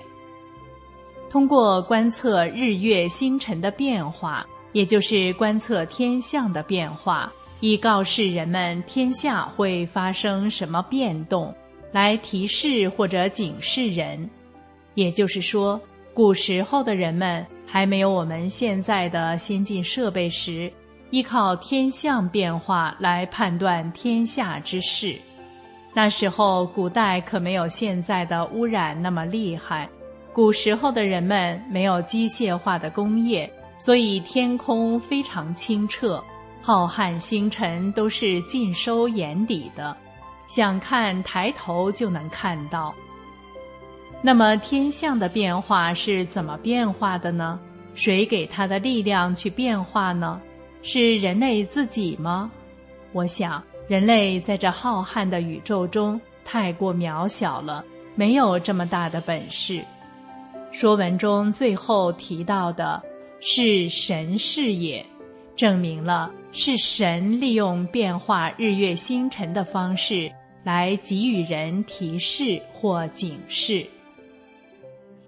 [1.29, 11.55] 通过观测日月星辰的变化，也就是观测天象的变化，以告示人们天下会发生什么变动，
[11.91, 14.29] 来提示或者警示人。
[14.95, 15.81] 也就是说，
[16.13, 20.71] 古时候的人们还没有我们现在的先进设备时。
[21.09, 25.15] 依靠天象变化来判断天下之事，
[25.93, 29.87] 那时候古代可没有现在的污染那么厉害。
[30.33, 33.47] 古时候的人们没有机械化的工业，
[33.77, 36.23] 所以天空非常清澈，
[36.61, 39.95] 浩瀚星辰都是尽收眼底的，
[40.47, 42.93] 想看抬头就能看到。
[44.21, 47.59] 那么天象的变化是怎么变化的呢？
[47.93, 50.39] 谁给它的力量去变化呢？
[50.81, 52.49] 是人类自己吗？
[53.11, 57.83] 我想，人类在这浩瀚的宇宙中太过渺小了，
[58.15, 59.83] 没有这么大的本事。
[60.71, 63.01] 说文中最后提到的
[63.45, 65.05] 是神是也，
[65.53, 70.31] 证明了是神利用变化日月星辰的方式
[70.63, 73.85] 来给予人提示或警示。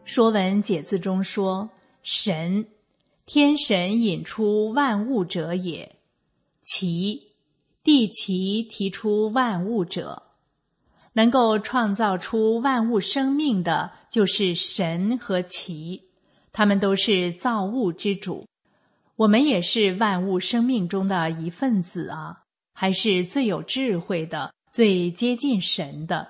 [0.06, 1.70] 说文解字中说
[2.02, 2.66] 神。
[3.26, 5.96] 天神引出万物者也，
[6.62, 7.34] 其
[7.84, 10.22] 地其提出万物者，
[11.14, 16.05] 能够创造出万物生命的，就是神和其，
[16.58, 18.48] 他们都是造物之主。
[19.18, 22.38] 我们也是万物生命中的一份子啊，
[22.74, 26.26] 还是最有智慧的、最接近神的。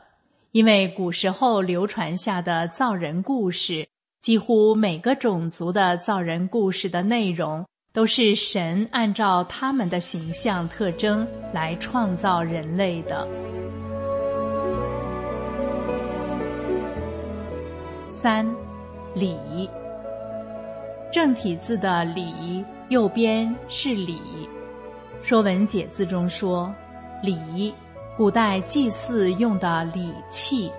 [0.51, 3.88] 因为古时候流传下的造人故事。
[4.21, 7.63] 几乎每个种族的造人故事的内容，
[7.93, 13.28] 都是神按照他们的形象特征来创造人类的。
[18.07, 18.43] 三，
[19.13, 19.69] 礼，
[21.16, 24.20] 正体字的礼，右边是礼。
[25.24, 26.70] 说文解字中说，
[27.24, 27.74] 礼，
[28.18, 30.70] 古代祭祀用的礼器。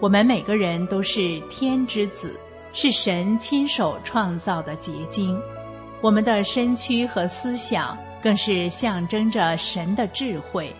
[0.00, 2.40] 我们每个人都是天之子，
[2.72, 5.38] 是神亲手创造的结晶。
[6.00, 10.74] 我们的身躯和思想更是象征着神的智慧。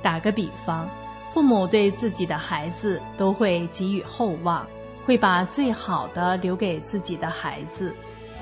[0.00, 0.88] 打个比方，
[1.26, 4.66] 父母对自己的孩子都会给予厚望，
[5.04, 7.94] 会把最好的留给自己的孩子。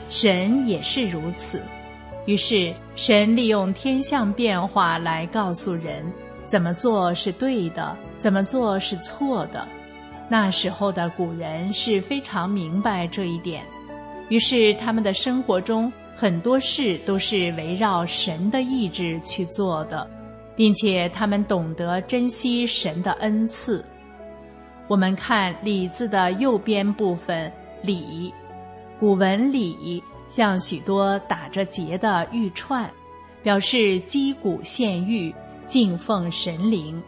[0.08, 1.62] 神也是如此。
[2.26, 6.04] 于是，神利用天象变化来告诉人
[6.44, 9.66] 怎么做是对的，怎么做是错的。
[10.28, 13.64] 那时候的古人是非常明白这一点，
[14.28, 20.08] 于是他们的生活中很多事都是围绕神的意志去做的，
[20.54, 23.84] 并且他们懂得珍惜神的恩赐。
[24.90, 28.34] 我们看“礼”字的右边部分“礼”，
[28.98, 32.90] 古文“礼”像许多打着结的玉串，
[33.40, 35.32] 表示击鼓献玉、
[35.64, 37.00] 敬奉神灵，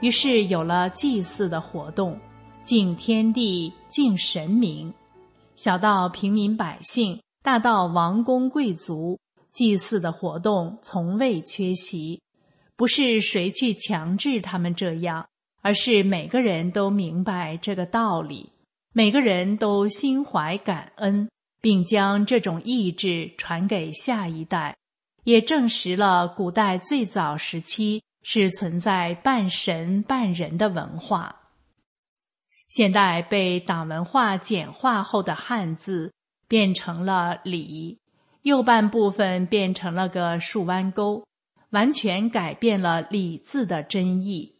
[0.00, 2.16] 于是有了祭祀的活动。
[2.62, 4.94] 敬天地，敬神明，
[5.56, 9.18] 小到平民百姓，大到王公贵族，
[9.50, 12.22] 祭祀的活动从未缺席。
[12.76, 15.26] 不是谁去强制他们这样，
[15.64, 18.52] 而是每个人都明白这个道理，
[18.92, 21.26] 每个人都心怀感恩，
[21.62, 24.76] 并将这种意志传给下一代，
[25.24, 31.34] 也证实了古代最早时期是存在半神半人的文化。
[32.68, 36.12] 现代被党文化简化后的汉字
[36.46, 37.98] 变成了“礼”，
[38.44, 41.24] 右半部分变成了个竖弯钩，
[41.70, 44.53] 完全改变了“礼”字的真意。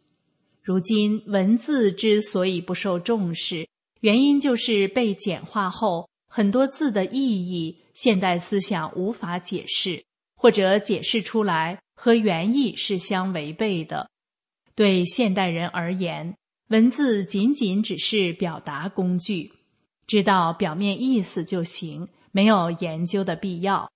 [0.65, 10.03] 如今文字之所以不受重视，原因就是被简化后，很多字的意义现代思想无法解释，
[10.35, 14.09] 或者解释出来和原意是相违背的。
[14.73, 16.35] 对现代人而言，
[16.69, 19.53] 文字仅仅只是表达工具，
[20.07, 23.87] 知道表面意思就行，没有研究的必要。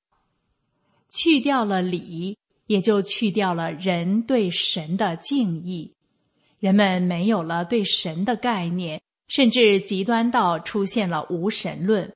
[1.10, 5.92] 去掉了礼，也就去掉了人对神的敬意，
[6.60, 12.14] 人们没有了对神的概念，甚至极端到出现了无神论。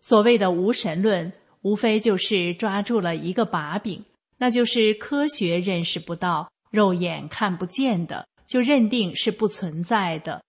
[0.00, 1.32] 所谓的无神论，
[1.62, 4.04] 无非就是抓住了一个把柄，
[4.38, 8.26] 那就是科学认识不到、肉眼看不见的。
[8.46, 10.44] 就认定是不存在的，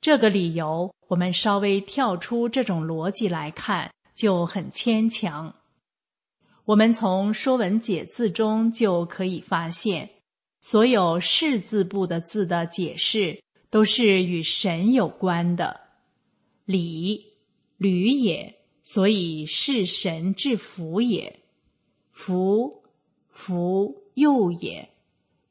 [0.00, 5.54] 这个理由我们稍微跳出这种逻辑来看就很牵强。
[6.64, 10.10] 我们从《说文解字》中就可以发现，
[10.60, 15.80] 所有士字部的字的解释都是与神有关的。
[16.64, 17.32] 礼，
[17.76, 21.40] 履也，所以是神之福也。
[22.10, 22.82] 福，
[23.28, 24.90] 福佑也，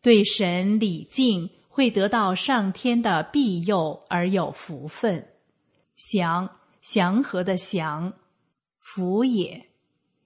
[0.01, 5.34] 对神礼敬，会得到上天的庇佑而有福分。
[5.95, 8.14] 祥，祥和的祥，
[8.78, 9.70] 福也。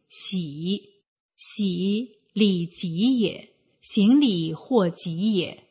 [0.09, 1.01] 喜，
[1.37, 3.50] 喜礼吉也，
[3.81, 5.63] 行礼或吉也。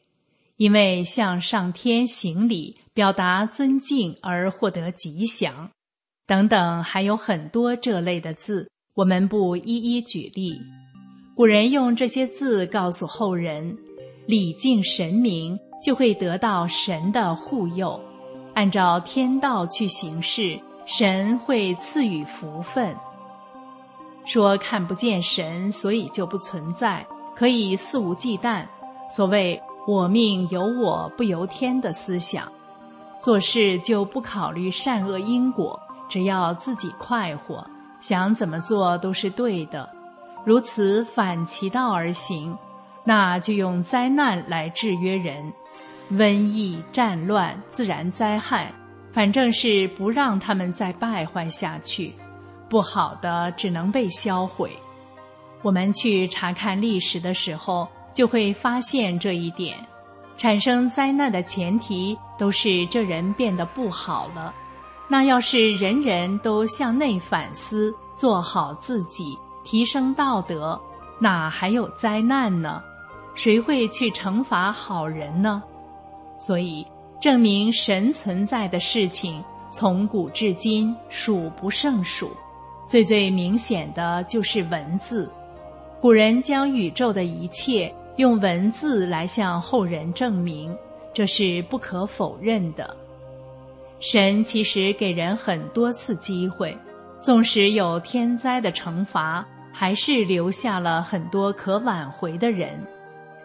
[0.56, 5.70] 因为向上天行礼，表达尊敬而获得吉祥，
[6.26, 10.61] 等等，还有很多这类的字，我们不一一举例。
[11.34, 13.74] 古人用这些字告诉后人：
[14.26, 17.98] 礼敬神明，就会得到神的护佑；
[18.54, 22.94] 按照天道去行事，神会赐予福分。
[24.26, 27.06] 说看不见神，所以就不存在，
[27.41, 28.66] 可以肆无忌惮。
[29.09, 32.45] 所谓“我命由我不由天”的思想，
[33.18, 37.66] 做事就不考虑善恶因果，只要自己快活，
[37.99, 39.88] 想怎么做都是对的。
[40.45, 42.55] 如此反其道而行，
[43.05, 45.51] 那就用灾难来制约人，
[46.12, 48.70] 瘟疫、战乱、自然灾害，
[49.12, 52.14] 反正是不让他们再败坏下去。
[52.68, 54.70] 不好的只能被销毁。
[55.62, 59.76] 我们去查看历史的时候，就会发现这一点：
[60.36, 64.54] 产生灾难的前提都是这人变得不好了。
[65.08, 70.80] 那要是人人都向内反思，做好自己，提升道德，
[71.20, 72.82] 哪还有灾难呢？
[73.34, 75.62] 谁会去惩罚好人呢？
[76.38, 76.86] 所以，
[77.20, 82.30] 证明神存在的事情，从古至今数不胜数。
[82.86, 85.30] 最最明显的就是文字，
[86.01, 90.74] 古人将宇宙的一切用文字来向后人证明，
[91.12, 92.96] 这是不可否认的。
[93.98, 96.74] 神其实给人很多次机会，
[97.20, 102.82] 纵使有天灾的惩罚，还是留下了很多可挽回的人。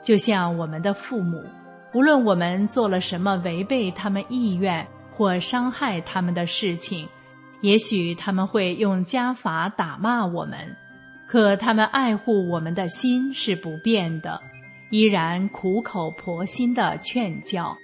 [0.02, 1.44] 就像我们的父母，
[1.94, 7.06] 无论我们做了什么违背他们意愿或伤害他们的事情。
[7.60, 10.60] 也许他们会用家法打骂我们，
[11.28, 14.40] 可他们爱护我们的心是不变的，
[14.90, 17.78] 依然苦口婆心的劝教。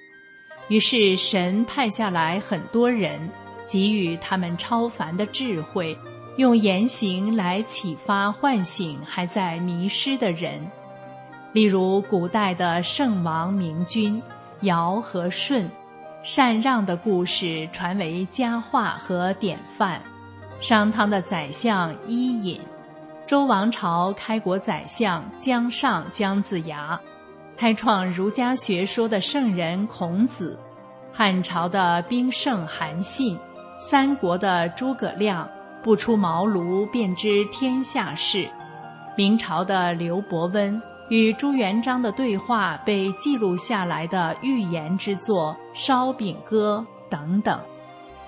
[0.69, 3.29] 于是神派下来很多人，
[3.67, 5.97] 给予他们超凡的智慧，
[6.37, 10.61] 用言行来启发唤醒还在迷失的人。
[11.51, 14.21] 例如古代的圣王明君
[14.61, 15.69] 尧和舜。
[16.23, 19.99] 禅让的故事传为佳话和典范。
[20.59, 22.61] 商汤的宰相伊尹，
[23.31, 26.99] 周王朝开国宰相姜尚、姜子牙，
[27.55, 30.59] 开创儒家学说的圣人孔子，
[31.13, 33.39] 汉朝的兵圣韩信，
[33.79, 35.47] 三国的诸葛亮，
[35.81, 38.49] 不出茅庐便知天下事，
[39.15, 40.81] 明朝的刘伯温。
[41.07, 47.57] 与朱元璋的对话被记录下来的寓言之作《烧饼歌》等等，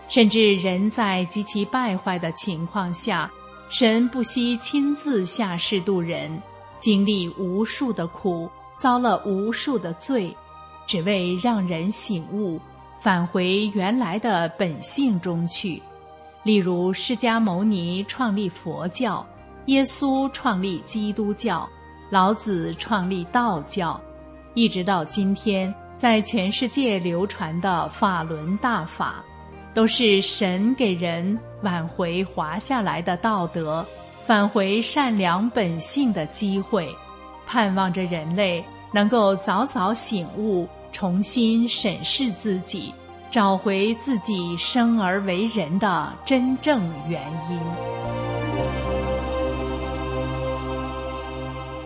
[0.07, 3.29] 甚至人在极其败坏的情况下，
[3.73, 6.39] 神不惜亲自下世度人，
[6.77, 10.31] 经历无数的苦，遭了无数的罪，
[10.85, 12.61] 只为让人醒悟，
[12.99, 15.81] 返回原来的本性中去。
[16.43, 19.25] 例如释迦牟尼创立佛教，
[19.65, 21.67] 耶稣创立基督教。
[22.11, 23.99] 老子创立道教，
[24.53, 29.25] 一直到今天，在全世界流传的法轮大法，
[29.73, 33.85] 都是神给人挽回滑下来的道德、
[34.23, 36.87] 返回善良本性的机会，
[37.45, 38.63] 盼望着人类
[38.93, 42.93] 能够早早醒悟，重新审视自己，
[43.31, 47.59] 找回自己生而为人的真正原因。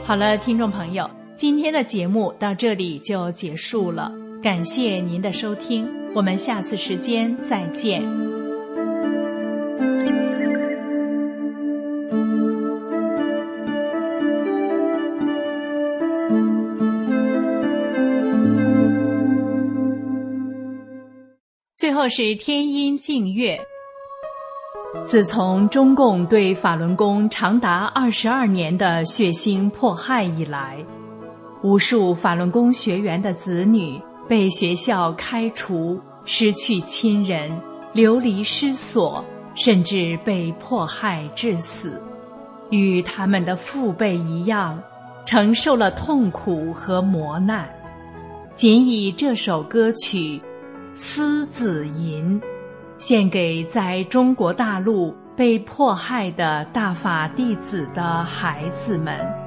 [0.04, 4.12] 好了，听众朋友，今天的节目到这里就结束了，
[4.42, 8.02] 感谢您的收听，我们下次时间再见。
[21.76, 23.60] 最后是天音净月。
[25.06, 30.78] 自从中共对法轮功长达二十二年的血腥迫害以来，
[31.64, 37.52] 无数法轮功学员的子女被学校开除、失去亲人、
[37.94, 39.24] 流离失所，
[39.56, 42.02] 甚至被迫害致死。
[42.70, 44.82] 与他们的父辈一样，
[45.26, 47.68] 承受了痛苦和磨难。
[48.56, 50.40] 仅以这首歌曲
[50.94, 52.42] 《思子吟》，
[52.98, 59.47] 献给在中国大陆被迫害的大法弟子的孩子们。